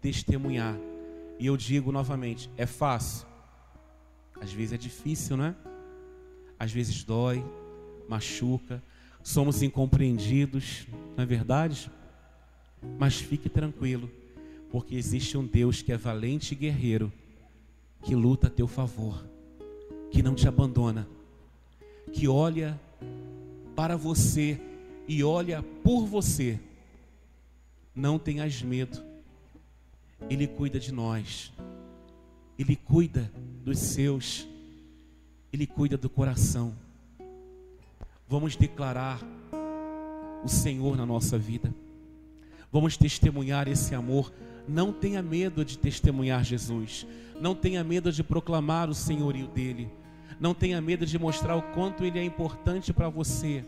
Testemunhar. 0.02 0.76
E 1.38 1.46
eu 1.46 1.56
digo 1.56 1.90
novamente, 1.90 2.50
é 2.58 2.66
fácil. 2.66 3.26
Às 4.38 4.52
vezes 4.52 4.74
é 4.74 4.76
difícil, 4.76 5.34
né? 5.34 5.54
Às 6.58 6.70
vezes 6.70 7.02
dói, 7.02 7.42
machuca, 8.06 8.82
somos 9.22 9.62
incompreendidos, 9.62 10.86
não 11.16 11.24
é 11.24 11.26
verdade? 11.26 11.90
Mas 12.98 13.14
fique 13.14 13.48
tranquilo, 13.48 14.10
porque 14.70 14.94
existe 14.96 15.38
um 15.38 15.46
Deus 15.46 15.80
que 15.80 15.92
é 15.92 15.96
valente 15.96 16.52
e 16.52 16.56
guerreiro, 16.56 17.10
que 18.04 18.14
luta 18.14 18.48
a 18.48 18.50
teu 18.50 18.68
favor, 18.68 19.24
que 20.10 20.22
não 20.22 20.34
te 20.34 20.46
abandona, 20.46 21.08
que 22.12 22.28
olha 22.28 22.78
para 23.74 23.96
você 23.96 24.60
e 25.08 25.24
olha 25.24 25.62
por 25.82 26.04
você. 26.04 26.60
Não 27.94 28.18
tenhas 28.18 28.60
medo, 28.62 29.02
Ele 30.28 30.46
cuida 30.46 30.78
de 30.78 30.92
nós, 30.92 31.50
Ele 32.58 32.76
cuida 32.76 33.32
dos 33.64 33.78
seus, 33.78 34.46
Ele 35.50 35.66
cuida 35.66 35.96
do 35.96 36.10
coração. 36.10 36.74
Vamos 38.28 38.54
declarar 38.54 39.20
o 40.44 40.48
Senhor 40.48 40.96
na 40.96 41.06
nossa 41.06 41.38
vida. 41.38 41.72
Vamos 42.74 42.96
testemunhar 42.96 43.68
esse 43.68 43.94
amor. 43.94 44.32
Não 44.66 44.92
tenha 44.92 45.22
medo 45.22 45.64
de 45.64 45.78
testemunhar 45.78 46.42
Jesus. 46.42 47.06
Não 47.40 47.54
tenha 47.54 47.84
medo 47.84 48.10
de 48.10 48.24
proclamar 48.24 48.90
o 48.90 48.94
senhorio 48.94 49.46
dele. 49.46 49.88
Não 50.40 50.52
tenha 50.52 50.80
medo 50.80 51.06
de 51.06 51.16
mostrar 51.16 51.54
o 51.54 51.62
quanto 51.62 52.04
ele 52.04 52.18
é 52.18 52.24
importante 52.24 52.92
para 52.92 53.08
você. 53.08 53.64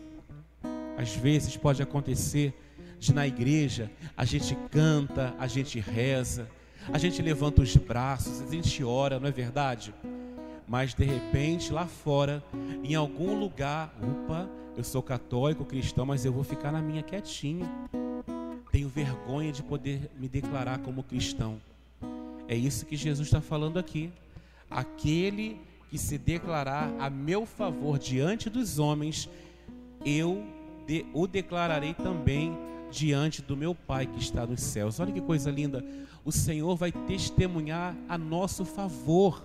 Às 0.97 1.15
vezes 1.15 1.55
pode 1.55 1.81
acontecer 1.81 2.53
de 2.99 3.13
na 3.13 3.25
igreja 3.25 3.89
a 4.17 4.25
gente 4.25 4.57
canta, 4.69 5.33
a 5.39 5.47
gente 5.47 5.79
reza, 5.79 6.49
a 6.91 6.97
gente 6.97 7.21
levanta 7.21 7.61
os 7.61 7.77
braços, 7.77 8.41
a 8.41 8.51
gente 8.53 8.83
ora, 8.83 9.21
não 9.21 9.29
é 9.29 9.31
verdade? 9.31 9.95
Mas 10.67 10.93
de 10.93 11.05
repente 11.05 11.71
lá 11.71 11.85
fora, 11.85 12.43
em 12.83 12.93
algum 12.93 13.39
lugar, 13.39 13.95
opa, 14.03 14.49
eu 14.75 14.83
sou 14.83 15.01
católico, 15.01 15.63
cristão, 15.63 16.05
mas 16.05 16.25
eu 16.25 16.33
vou 16.33 16.43
ficar 16.43 16.73
na 16.73 16.81
minha 16.81 17.01
quietinho 17.01 17.65
tenho 18.77 18.89
vergonha 18.89 19.51
de 19.51 19.63
poder 19.63 20.07
me 20.19 20.29
declarar 20.29 20.77
como 20.77 21.01
cristão. 21.01 21.59
É 22.47 22.55
isso 22.55 22.85
que 22.85 22.95
Jesus 22.95 23.27
está 23.27 23.41
falando 23.41 23.79
aqui. 23.79 24.11
Aquele 24.69 25.59
que 25.89 25.97
se 25.97 26.15
declarar 26.15 26.93
a 26.99 27.09
meu 27.09 27.43
favor 27.47 27.97
diante 27.97 28.51
dos 28.51 28.77
homens, 28.77 29.27
eu 30.05 30.45
de, 30.85 31.07
o 31.11 31.25
declararei 31.25 31.95
também 31.95 32.55
diante 32.91 33.41
do 33.41 33.57
meu 33.57 33.73
Pai 33.73 34.05
que 34.05 34.19
está 34.19 34.45
nos 34.45 34.61
céus. 34.61 34.99
Olha 34.99 35.11
que 35.11 35.21
coisa 35.21 35.49
linda. 35.49 35.83
O 36.23 36.31
Senhor 36.31 36.75
vai 36.75 36.91
testemunhar 36.91 37.95
a 38.07 38.15
nosso 38.15 38.63
favor. 38.63 39.43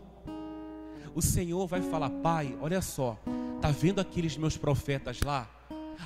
O 1.15 1.23
Senhor 1.23 1.67
vai 1.67 1.81
falar: 1.81 2.11
Pai, 2.11 2.55
olha 2.61 2.83
só, 2.83 3.19
tá 3.63 3.71
vendo 3.71 3.99
aqueles 3.99 4.37
meus 4.37 4.59
profetas 4.59 5.21
lá? 5.23 5.49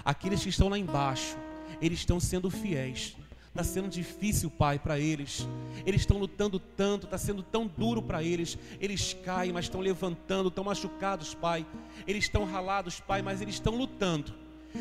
Aqueles 0.04 0.44
que 0.44 0.50
estão 0.50 0.68
lá 0.68 0.78
embaixo 0.78 1.36
eles 1.80 2.00
estão 2.00 2.18
sendo 2.20 2.50
fiéis. 2.50 3.16
Está 3.56 3.64
sendo 3.64 3.88
difícil, 3.88 4.50
Pai, 4.50 4.78
para 4.78 5.00
eles. 5.00 5.48
Eles 5.86 6.02
estão 6.02 6.18
lutando 6.18 6.58
tanto, 6.58 7.06
está 7.06 7.16
sendo 7.16 7.42
tão 7.42 7.66
duro 7.66 8.02
para 8.02 8.22
eles. 8.22 8.58
Eles 8.78 9.16
caem, 9.24 9.50
mas 9.50 9.64
estão 9.64 9.80
levantando, 9.80 10.50
estão 10.50 10.62
machucados, 10.62 11.34
Pai. 11.34 11.64
Eles 12.06 12.24
estão 12.24 12.44
ralados, 12.44 13.00
Pai, 13.00 13.22
mas 13.22 13.40
eles 13.40 13.54
estão 13.54 13.74
lutando. 13.74 14.34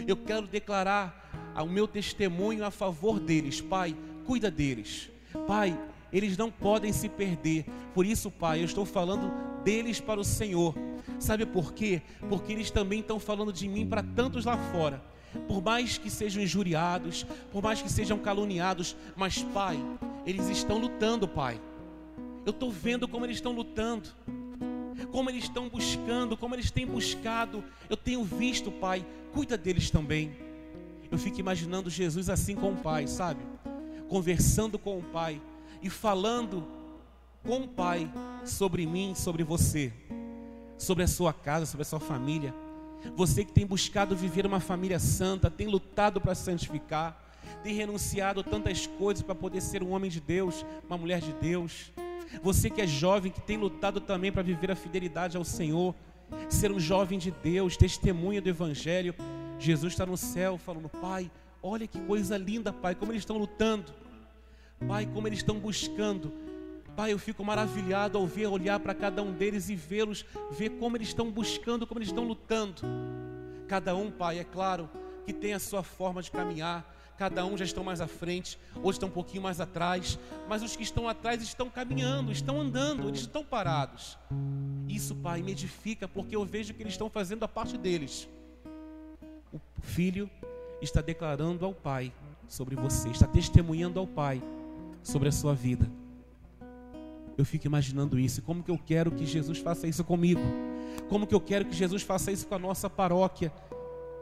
Eu 0.06 0.18
quero 0.18 0.46
declarar 0.46 1.54
o 1.56 1.68
meu 1.68 1.88
testemunho 1.88 2.66
a 2.66 2.70
favor 2.70 3.18
deles, 3.18 3.62
Pai. 3.62 3.96
Cuida 4.26 4.52
deles, 4.52 5.10
Pai. 5.48 5.80
Eles 6.12 6.36
não 6.36 6.52
podem 6.52 6.92
se 6.92 7.08
perder. 7.08 7.64
Por 7.94 8.06
isso, 8.06 8.30
Pai, 8.30 8.60
eu 8.60 8.66
estou 8.66 8.86
falando 8.86 9.32
deles 9.64 10.02
para 10.02 10.20
o 10.20 10.26
Senhor. 10.26 10.76
Sabe 11.18 11.46
por 11.46 11.72
quê? 11.72 12.02
Porque 12.28 12.52
eles 12.52 12.70
também 12.70 13.00
estão 13.00 13.22
falando 13.22 13.54
de 13.54 13.70
mim 13.70 13.88
para 13.88 14.04
tantos 14.04 14.44
lá 14.44 14.58
fora 14.74 15.15
por 15.48 15.62
mais 15.62 15.98
que 15.98 16.10
sejam 16.10 16.42
injuriados, 16.42 17.26
por 17.52 17.62
mais 17.62 17.82
que 17.82 17.92
sejam 17.92 18.18
caluniados, 18.18 18.96
mas, 19.16 19.44
Pai, 19.44 19.78
eles 20.26 20.48
estão 20.50 20.78
lutando, 20.78 21.28
Pai. 21.28 21.60
Eu 22.46 22.52
estou 22.52 22.72
vendo 22.72 23.08
como 23.08 23.26
eles 23.26 23.38
estão 23.38 23.52
lutando, 23.52 24.10
como 25.12 25.30
eles 25.30 25.46
estão 25.46 25.68
buscando, 25.68 26.38
como 26.38 26.56
eles 26.56 26.72
têm 26.72 26.86
buscado. 26.86 27.64
Eu 27.90 27.98
tenho 27.98 28.24
visto, 28.24 28.72
Pai, 28.72 29.06
cuida 29.34 29.58
deles 29.58 29.90
também. 29.90 30.36
Eu 31.12 31.18
fico 31.18 31.40
imaginando 31.40 31.90
Jesus 31.90 32.30
assim 32.30 32.56
com 32.56 32.72
o 32.72 32.78
Pai, 32.78 33.08
sabe? 33.08 33.42
Conversando 34.08 34.78
com 34.78 35.00
o 35.00 35.04
Pai 35.04 35.42
e 35.82 35.90
falando 35.90 36.68
com 37.44 37.62
o 37.62 37.68
Pai 37.68 38.12
sobre 38.44 38.86
mim, 38.86 39.14
sobre 39.16 39.44
você, 39.44 39.94
sobre 40.78 41.04
a 41.04 41.08
sua 41.08 41.34
casa, 41.34 41.66
sobre 41.66 41.84
a 41.84 41.86
sua 41.86 42.00
família. 42.00 42.54
Você 43.16 43.44
que 43.46 43.52
tem 43.52 43.66
buscado 43.66 44.16
viver 44.16 44.46
uma 44.46 44.60
família 44.60 45.00
santa, 45.00 45.50
tem 45.50 45.68
lutado 45.68 46.20
para 46.22 46.36
santificar, 46.36 47.22
tem 47.64 47.74
renunciado 47.74 48.42
a 48.42 48.44
tantas 48.44 48.88
coisas 48.88 49.24
para 49.24 49.36
poder 49.36 49.62
ser 49.62 49.84
um 49.84 49.92
homem 49.92 50.10
de 50.10 50.20
Deus, 50.20 50.66
uma 50.88 50.98
mulher 50.98 51.20
de 51.22 51.34
Deus. 51.34 51.92
Você 52.42 52.70
que 52.70 52.82
é 52.82 52.88
jovem, 52.88 53.32
que 53.32 53.42
tem 53.42 53.58
lutado 53.58 54.00
também 54.00 54.32
para 54.32 54.42
viver 54.42 54.72
a 54.72 54.76
fidelidade 54.76 55.38
ao 55.38 55.44
Senhor, 55.44 55.96
ser 56.50 56.72
um 56.72 56.80
jovem 56.80 57.20
de 57.20 57.32
Deus, 57.32 57.78
testemunha 57.78 58.42
do 58.42 58.50
Evangelho. 58.50 59.14
Jesus 59.60 59.94
está 59.94 60.06
no 60.06 60.18
céu 60.18 60.58
falando: 60.58 60.90
Pai, 60.90 61.32
olha 61.62 61.88
que 61.88 62.00
coisa 62.00 62.38
linda, 62.38 62.74
Pai, 62.74 62.96
como 62.96 63.12
eles 63.12 63.22
estão 63.22 63.38
lutando, 63.38 63.94
Pai, 64.88 65.06
como 65.06 65.28
eles 65.28 65.40
estão 65.40 65.60
buscando 65.60 66.32
Pai, 66.96 67.12
eu 67.12 67.20
fico 67.20 67.44
maravilhado 67.44 68.18
ao 68.18 68.26
ver, 68.26 68.48
olhar 68.48 68.80
para 68.80 68.94
cada 68.94 69.22
um 69.22 69.34
deles 69.34 69.68
e 69.68 69.76
vê-los, 69.76 70.26
ver 70.52 70.70
como 70.72 70.96
eles 70.96 71.10
estão 71.10 71.30
buscando, 71.30 71.86
como 71.86 72.00
eles 72.00 72.08
estão 72.08 72.24
lutando. 72.24 72.82
Cada 73.68 73.94
um, 73.96 74.10
Pai, 74.10 74.40
é 74.40 74.46
claro 74.46 74.90
que 75.26 75.34
tem 75.34 75.54
a 75.54 75.60
sua 75.60 75.84
forma 75.84 76.22
de 76.22 76.32
caminhar. 76.32 76.94
Cada 77.18 77.46
um 77.46 77.58
já 77.58 77.66
estão 77.66 77.84
mais 77.84 78.00
à 78.00 78.08
frente, 78.08 78.58
outros 78.76 78.96
estão 78.96 79.10
um 79.10 79.12
pouquinho 79.12 79.44
mais 79.44 79.60
atrás, 79.60 80.20
mas 80.48 80.64
os 80.64 80.76
que 80.76 80.84
estão 80.84 81.08
atrás 81.08 81.42
estão 81.42 81.70
caminhando, 81.70 82.32
estão 82.32 82.60
andando, 82.60 83.08
eles 83.08 83.22
estão 83.22 83.44
parados. 83.44 84.18
Isso, 84.88 85.16
Pai, 85.16 85.42
me 85.42 85.52
edifica 85.52 86.08
porque 86.08 86.36
eu 86.36 86.46
vejo 86.46 86.74
que 86.74 86.82
eles 86.82 86.94
estão 86.94 87.10
fazendo 87.10 87.44
a 87.44 87.48
parte 87.48 87.78
deles. 87.78 88.28
O 89.52 89.60
filho 89.82 90.30
está 90.82 91.02
declarando 91.02 91.66
ao 91.66 91.74
Pai 91.74 92.12
sobre 92.48 92.76
você, 92.76 93.10
está 93.10 93.28
testemunhando 93.28 94.00
ao 94.00 94.08
Pai 94.08 94.42
sobre 95.04 95.30
a 95.30 95.32
sua 95.32 95.54
vida 95.54 95.90
eu 97.38 97.46
fico 97.46 97.68
imaginando 97.68 98.18
isso. 98.18 98.42
Como 98.42 98.64
que 98.64 98.72
eu 98.72 98.78
quero 98.78 99.12
que 99.12 99.26
Jesus 99.26 99.60
faça 99.60 99.88
isso 99.88 100.04
comigo? 100.04 100.42
Como 101.10 101.28
que 101.28 101.36
eu 101.36 101.42
quero 101.42 101.66
que 101.66 101.76
Jesus 101.76 102.02
faça 102.02 102.32
isso 102.32 102.48
com 102.48 102.56
a 102.56 102.60
nossa 102.60 102.90
paróquia? 102.90 103.52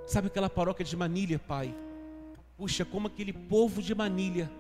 Sabe 0.06 0.28
aquela 0.28 0.50
paróquia 0.50 0.84
de 0.84 0.98
Manilha, 0.98 1.40
Pai? 1.40 1.74
Puxa, 2.58 2.84
como 2.84 3.08
aquele 3.08 3.32
povo 3.32 3.82
de 3.82 3.94
Manilha. 3.94 4.52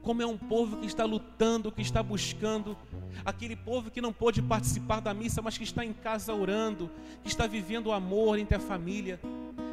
Como 0.00 0.22
é 0.22 0.26
um 0.26 0.38
povo 0.38 0.76
que 0.76 0.86
está 0.86 1.04
lutando, 1.04 1.72
que 1.72 1.82
está 1.82 2.02
buscando, 2.02 2.76
aquele 3.24 3.56
povo 3.56 3.90
que 3.90 4.00
não 4.00 4.12
pôde 4.12 4.40
participar 4.40 5.00
da 5.00 5.12
missa, 5.12 5.42
mas 5.42 5.58
que 5.58 5.64
está 5.64 5.84
em 5.84 5.92
casa 5.92 6.32
orando, 6.32 6.88
que 7.22 7.28
está 7.28 7.48
vivendo 7.48 7.88
o 7.88 7.92
amor 7.92 8.38
entre 8.38 8.56
a 8.56 8.60
família, 8.60 9.20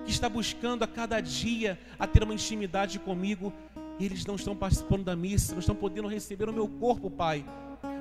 que 0.04 0.12
está 0.12 0.28
buscando 0.28 0.84
a 0.84 0.88
cada 0.88 1.22
dia 1.22 1.80
a 2.00 2.08
ter 2.08 2.24
uma 2.24 2.34
intimidade 2.34 2.98
comigo, 2.98 3.54
e 4.00 4.06
eles 4.06 4.26
não 4.26 4.36
estão 4.36 4.56
participando 4.56 5.04
da 5.04 5.16
missa, 5.16 5.54
não 5.54 5.60
estão 5.60 5.76
podendo 5.76 6.08
receber 6.08 6.50
o 6.50 6.54
meu 6.54 6.68
corpo, 6.68 7.10
Pai 7.10 7.46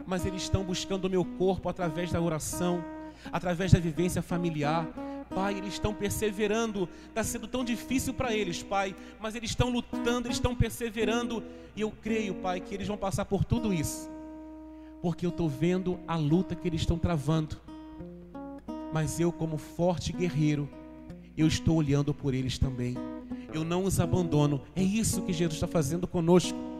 mas 0.06 0.26
eles 0.26 0.42
estão 0.42 0.64
buscando 0.64 1.06
o 1.06 1.10
meu 1.10 1.24
corpo 1.24 1.68
através 1.68 2.12
da 2.12 2.20
oração, 2.20 2.84
através 3.32 3.72
da 3.72 3.78
vivência 3.78 4.22
familiar. 4.22 4.86
Pai, 5.34 5.56
eles 5.56 5.74
estão 5.74 5.94
perseverando. 5.94 6.88
Está 7.08 7.24
sendo 7.24 7.48
tão 7.48 7.64
difícil 7.64 8.12
para 8.14 8.34
eles, 8.34 8.62
Pai, 8.62 8.94
mas 9.20 9.34
eles 9.34 9.50
estão 9.50 9.70
lutando, 9.70 10.28
eles 10.28 10.36
estão 10.36 10.54
perseverando. 10.54 11.42
E 11.74 11.80
eu 11.80 11.90
creio, 11.90 12.34
Pai, 12.34 12.60
que 12.60 12.74
eles 12.74 12.86
vão 12.86 12.96
passar 12.96 13.24
por 13.24 13.44
tudo 13.44 13.72
isso, 13.72 14.10
porque 15.02 15.26
eu 15.26 15.30
estou 15.30 15.48
vendo 15.48 15.98
a 16.06 16.16
luta 16.16 16.54
que 16.54 16.68
eles 16.68 16.82
estão 16.82 16.98
travando. 16.98 17.56
Mas 18.92 19.18
eu, 19.18 19.32
como 19.32 19.58
forte 19.58 20.12
guerreiro, 20.12 20.68
eu 21.36 21.48
estou 21.48 21.76
olhando 21.76 22.14
por 22.14 22.32
eles 22.32 22.58
também. 22.58 22.96
Eu 23.52 23.64
não 23.64 23.84
os 23.84 23.98
abandono. 23.98 24.62
É 24.74 24.82
isso 24.82 25.22
que 25.22 25.32
Jesus 25.32 25.54
está 25.54 25.66
fazendo 25.66 26.06
conosco. 26.06 26.73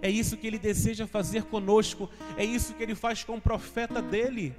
É 0.00 0.10
isso 0.10 0.36
que 0.36 0.46
ele 0.46 0.58
deseja 0.58 1.06
fazer 1.06 1.44
conosco, 1.44 2.08
é 2.36 2.44
isso 2.44 2.74
que 2.74 2.82
ele 2.82 2.94
faz 2.94 3.22
com 3.24 3.36
o 3.36 3.40
profeta 3.40 4.00
dele. 4.00 4.54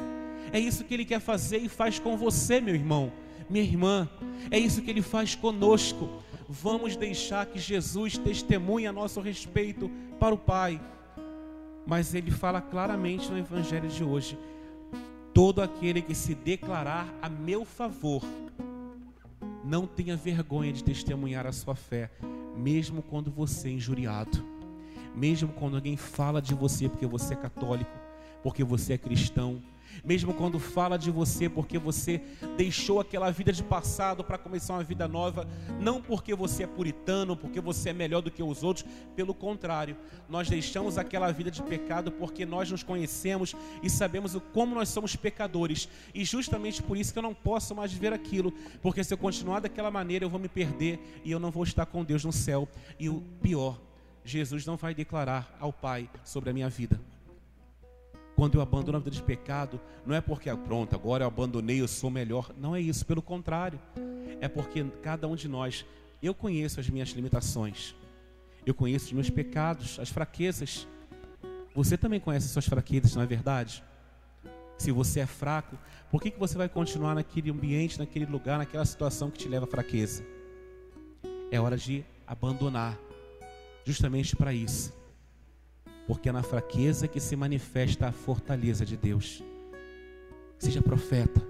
É 0.52 0.60
isso 0.60 0.84
que 0.84 0.94
ele 0.94 1.06
quer 1.06 1.20
fazer 1.20 1.58
e 1.58 1.70
faz 1.70 1.98
com 1.98 2.18
você, 2.18 2.60
meu 2.60 2.76
irmão, 2.76 3.12
minha 3.50 3.64
irmã. 3.64 4.10
É 4.52 4.60
isso 4.60 4.82
que 4.82 4.90
ele 4.90 5.02
faz 5.02 5.36
conosco. 5.36 6.10
Vamos 6.48 6.96
deixar 6.96 7.46
que 7.46 7.58
Jesus 7.58 8.18
testemunhe 8.18 8.86
a 8.86 8.92
nosso 8.92 9.20
respeito 9.20 9.90
para 10.20 10.36
o 10.36 10.38
Pai. 10.38 10.80
Mas 11.86 12.14
ele 12.14 12.32
fala 12.32 12.62
claramente 12.62 13.32
no 13.32 13.38
evangelho 13.38 13.90
de 13.90 14.04
hoje: 14.04 14.38
todo 15.34 15.62
aquele 15.62 16.02
que 16.02 16.14
se 16.14 16.36
declarar 16.36 17.08
a 17.22 17.30
meu 17.30 17.66
favor, 17.66 18.22
não 19.64 19.88
tenha 19.88 20.16
vergonha 20.16 20.72
de 20.72 20.84
testemunhar 20.84 21.48
a 21.48 21.52
sua 21.52 21.76
fé, 21.76 22.12
mesmo 22.56 23.02
quando 23.02 23.32
você 23.32 23.70
é 23.70 23.72
injuriado, 23.72 24.46
mesmo 25.16 25.50
quando 25.50 25.76
alguém 25.76 25.98
fala 25.98 26.42
de 26.42 26.54
você 26.54 26.90
porque 26.90 27.06
você 27.06 27.34
é 27.34 27.38
católico, 27.38 27.92
porque 28.42 28.64
você 28.64 28.94
é 28.94 28.98
cristão, 28.98 29.62
mesmo 30.04 30.34
quando 30.34 30.60
fala 30.60 30.98
de 30.98 31.12
você 31.12 31.50
porque 31.50 31.78
você 31.78 32.22
deixou 32.58 33.00
aquela 33.00 33.30
vida 33.32 33.52
de 33.52 33.64
passado 33.64 34.24
para 34.24 34.38
começar 34.38 34.74
uma 34.74 34.84
vida 34.84 35.08
nova, 35.08 35.48
não 35.80 36.02
porque 36.02 36.34
você 36.34 36.64
é 36.64 36.68
puritano, 36.68 37.36
porque 37.36 37.60
você 37.60 37.90
é 37.90 37.94
melhor 37.94 38.22
do 38.22 38.32
que 38.32 38.42
os 38.42 38.64
outros, 38.64 38.86
pelo 39.16 39.34
contrário, 39.34 39.98
nós 40.28 40.50
deixamos 40.50 40.98
aquela 40.98 41.32
vida 41.32 41.52
de 41.52 41.62
pecado 41.62 42.12
porque 42.12 42.46
nós 42.46 42.72
nos 42.72 42.84
conhecemos 42.84 43.56
e 43.82 43.90
sabemos 43.90 44.36
como 44.54 44.76
nós 44.76 44.90
somos 44.90 45.16
pecadores, 45.16 45.88
e 46.14 46.24
justamente 46.26 46.82
por 46.82 46.98
isso 46.98 47.14
que 47.14 47.20
eu 47.20 47.24
não 47.24 47.34
posso 47.34 47.76
mais 47.76 47.92
viver 47.92 48.14
aquilo, 48.14 48.52
porque 48.82 49.04
se 49.04 49.14
eu 49.14 49.18
continuar 49.18 49.60
daquela 49.60 49.92
maneira 49.92 50.26
eu 50.26 50.30
vou 50.30 50.40
me 50.40 50.50
perder 50.50 51.22
e 51.24 51.32
eu 51.32 51.40
não 51.40 51.52
vou 51.52 51.64
estar 51.64 51.86
com 51.86 52.04
Deus 52.04 52.24
no 52.24 52.32
céu, 52.32 52.68
e 53.00 53.10
o 53.10 53.22
pior, 53.42 53.80
Jesus 54.24 54.66
não 54.66 54.78
vai 54.78 54.94
declarar 54.94 55.56
ao 55.60 55.74
Pai 55.74 56.10
sobre 56.24 56.50
a 56.50 56.54
minha 56.54 56.70
vida. 56.70 57.00
Quando 58.36 58.56
eu 58.56 58.62
abandono 58.62 58.98
a 58.98 59.00
vida 59.00 59.12
de 59.12 59.22
pecado, 59.22 59.80
não 60.06 60.16
é 60.16 60.22
porque, 60.22 60.50
ah, 60.50 60.58
pronto, 60.58 60.96
agora 60.96 61.24
eu 61.24 61.28
abandonei, 61.28 61.82
eu 61.82 61.88
sou 61.88 62.10
melhor. 62.10 62.52
Não 62.58 62.76
é 62.76 62.82
isso, 62.82 63.06
pelo 63.06 63.22
contrário. 63.22 63.80
É 64.42 64.48
porque 64.48 64.84
cada 65.02 65.28
um 65.28 65.36
de 65.36 65.48
nós, 65.48 65.86
eu 66.22 66.34
conheço 66.34 66.80
as 66.80 66.90
minhas 66.90 67.10
limitações. 67.10 67.96
Eu 68.66 68.74
conheço 68.74 69.08
os 69.08 69.12
meus 69.12 69.30
pecados, 69.30 70.00
as 70.00 70.10
fraquezas. 70.10 70.88
Você 71.76 71.98
também 71.98 72.20
conhece 72.20 72.48
as 72.48 72.52
suas 72.52 72.66
fraquezas, 72.66 73.16
não 73.16 73.22
é 73.22 73.26
verdade? 73.26 73.84
Se 74.78 74.92
você 74.92 75.20
é 75.20 75.26
fraco, 75.26 75.78
por 76.10 76.22
que, 76.22 76.32
que 76.32 76.40
você 76.40 76.58
vai 76.58 76.68
continuar 76.68 77.16
naquele 77.16 77.52
ambiente, 77.52 78.00
naquele 78.00 78.26
lugar, 78.26 78.58
naquela 78.58 78.86
situação 78.86 79.30
que 79.30 79.38
te 79.38 79.48
leva 79.48 79.66
à 79.66 79.68
fraqueza? 79.68 80.26
É 81.52 81.60
hora 81.60 81.78
de 81.78 82.04
abandonar, 82.26 82.98
justamente 83.86 84.36
para 84.36 84.54
isso 84.54 84.94
porque 86.08 86.30
é 86.30 86.32
na 86.32 86.44
fraqueza 86.44 87.08
que 87.08 87.20
se 87.20 87.36
manifesta 87.36 88.08
a 88.08 88.12
fortaleza 88.12 88.86
de 88.86 88.98
Deus. 88.98 89.44
Seja 90.58 90.82
profeta, 90.82 91.42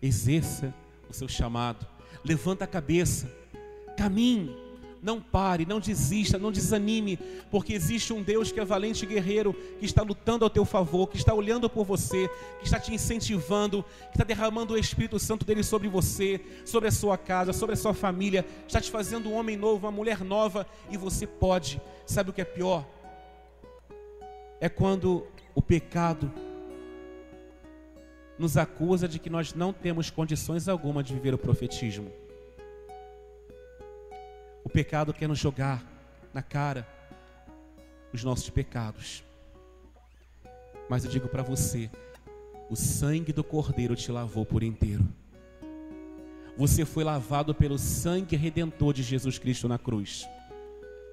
exerça 0.00 0.74
o 1.08 1.14
seu 1.14 1.28
chamado, 1.28 1.86
levanta 2.24 2.64
a 2.64 2.68
cabeça, 2.68 3.30
caminhe, 3.96 4.54
não 5.06 5.20
pare, 5.20 5.64
não 5.64 5.80
desista, 5.80 6.38
não 6.38 6.52
desanime, 6.52 7.18
porque 7.50 7.72
existe 7.72 8.12
um 8.12 8.22
Deus 8.22 8.52
que 8.52 8.60
é 8.60 8.64
valente 8.64 9.06
guerreiro, 9.06 9.54
que 9.78 9.86
está 9.86 10.02
lutando 10.02 10.44
ao 10.44 10.50
teu 10.50 10.66
favor, 10.66 11.08
que 11.08 11.16
está 11.16 11.32
olhando 11.32 11.70
por 11.70 11.84
você, 11.84 12.28
que 12.58 12.66
está 12.66 12.78
te 12.78 12.92
incentivando, 12.92 13.82
que 14.10 14.16
está 14.16 14.24
derramando 14.24 14.74
o 14.74 14.78
Espírito 14.78 15.18
Santo 15.18 15.46
dele 15.46 15.62
sobre 15.62 15.88
você, 15.88 16.40
sobre 16.66 16.88
a 16.88 16.92
sua 16.92 17.16
casa, 17.16 17.54
sobre 17.54 17.74
a 17.74 17.76
sua 17.76 17.94
família, 17.94 18.44
está 18.66 18.80
te 18.80 18.90
fazendo 18.90 19.30
um 19.30 19.34
homem 19.34 19.56
novo, 19.56 19.86
uma 19.86 19.92
mulher 19.92 20.22
nova, 20.22 20.66
e 20.90 20.96
você 20.98 21.26
pode. 21.26 21.80
Sabe 22.04 22.30
o 22.30 22.32
que 22.32 22.42
é 22.42 22.44
pior? 22.44 22.84
é 24.60 24.68
quando 24.68 25.26
o 25.54 25.62
pecado 25.62 26.32
nos 28.38 28.56
acusa 28.56 29.08
de 29.08 29.18
que 29.18 29.30
nós 29.30 29.54
não 29.54 29.72
temos 29.72 30.10
condições 30.10 30.68
alguma 30.68 31.02
de 31.02 31.14
viver 31.14 31.34
o 31.34 31.38
profetismo. 31.38 32.10
O 34.66 34.68
pecado 34.68 35.14
quer 35.14 35.28
nos 35.28 35.38
jogar 35.38 35.80
na 36.34 36.42
cara 36.42 36.84
os 38.12 38.24
nossos 38.24 38.50
pecados. 38.50 39.22
Mas 40.90 41.04
eu 41.04 41.10
digo 41.12 41.28
para 41.28 41.44
você: 41.44 41.88
o 42.68 42.74
sangue 42.74 43.32
do 43.32 43.44
Cordeiro 43.44 43.94
te 43.94 44.10
lavou 44.10 44.44
por 44.44 44.64
inteiro. 44.64 45.06
Você 46.56 46.84
foi 46.84 47.04
lavado 47.04 47.54
pelo 47.54 47.78
sangue 47.78 48.34
redentor 48.34 48.92
de 48.92 49.04
Jesus 49.04 49.38
Cristo 49.38 49.68
na 49.68 49.78
cruz. 49.78 50.28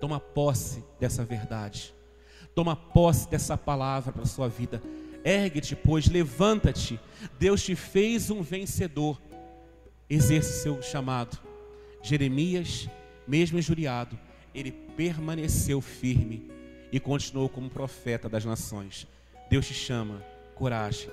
Toma 0.01 0.19
posse 0.19 0.83
dessa 0.99 1.23
verdade. 1.23 1.93
Toma 2.55 2.75
posse 2.75 3.29
dessa 3.29 3.55
palavra 3.55 4.11
para 4.11 4.23
a 4.23 4.25
sua 4.25 4.49
vida. 4.49 4.81
Ergue-te, 5.23 5.75
pois, 5.75 6.07
levanta-te. 6.07 6.99
Deus 7.37 7.61
te 7.61 7.75
fez 7.75 8.31
um 8.31 8.41
vencedor. 8.41 9.21
Exerce 10.09 10.63
seu 10.63 10.81
chamado. 10.81 11.37
Jeremias, 12.01 12.89
mesmo 13.27 13.57
injuriado, 13.57 14.17
ele 14.53 14.71
permaneceu 14.71 15.81
firme 15.81 16.49
e 16.91 16.99
continuou 16.99 17.49
como 17.49 17.69
profeta 17.69 18.29
das 18.29 18.45
nações. 18.45 19.07
Deus 19.49 19.65
te 19.65 19.73
chama, 19.73 20.23
coragem. 20.55 21.09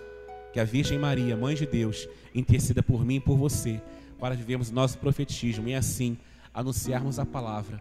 Que 0.53 0.61
a 0.61 0.65
Virgem 0.65 0.99
Maria, 0.99 1.37
Mãe 1.37 1.55
de 1.55 1.65
Deus, 1.65 2.09
interceda 2.35 2.83
por 2.83 3.05
mim 3.05 3.17
e 3.17 3.21
por 3.21 3.37
você, 3.37 3.81
para 4.19 4.35
vivermos 4.35 4.71
nosso 4.71 4.99
profetismo 4.99 5.69
e 5.69 5.75
assim 5.75 6.19
anunciarmos 6.53 7.19
a 7.19 7.25
palavra. 7.25 7.81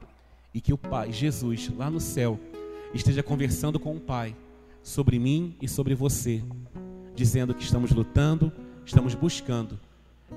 E 0.54 0.62
que 0.62 0.72
o 0.72 0.78
Pai, 0.78 1.12
Jesus, 1.12 1.70
lá 1.76 1.89
no 1.89 2.00
céu, 2.00 2.39
esteja 2.94 3.24
conversando 3.24 3.80
com 3.80 3.96
o 3.96 4.00
Pai 4.00 4.36
sobre 4.84 5.20
mim 5.20 5.56
e 5.62 5.68
sobre 5.68 5.96
você, 5.96 6.44
dizendo 7.15 7.54
que 7.54 7.63
estamos 7.63 7.92
lutando, 7.92 8.52
estamos 8.86 9.13
buscando. 9.15 9.80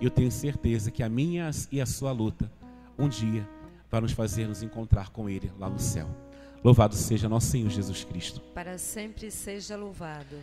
Eu 0.00 0.10
tenho 0.10 0.32
certeza 0.32 0.90
que 0.90 1.02
a 1.02 1.08
minha 1.08 1.50
e 1.70 1.80
a 1.80 1.86
sua 1.86 2.12
luta 2.12 2.50
um 2.98 3.08
dia 3.08 3.46
vai 3.92 4.00
nos 4.00 4.12
fazer 4.12 4.48
nos 4.48 4.62
encontrar 4.62 5.10
com 5.10 5.28
Ele 5.28 5.52
lá 5.58 5.68
no 5.68 5.78
céu. 5.78 6.08
Louvado 6.64 6.94
seja 6.94 7.28
nosso 7.28 7.48
Senhor 7.48 7.68
Jesus 7.68 8.04
Cristo. 8.04 8.40
Para 8.54 8.78
sempre 8.78 9.30
seja 9.30 9.76
louvado. 9.76 10.36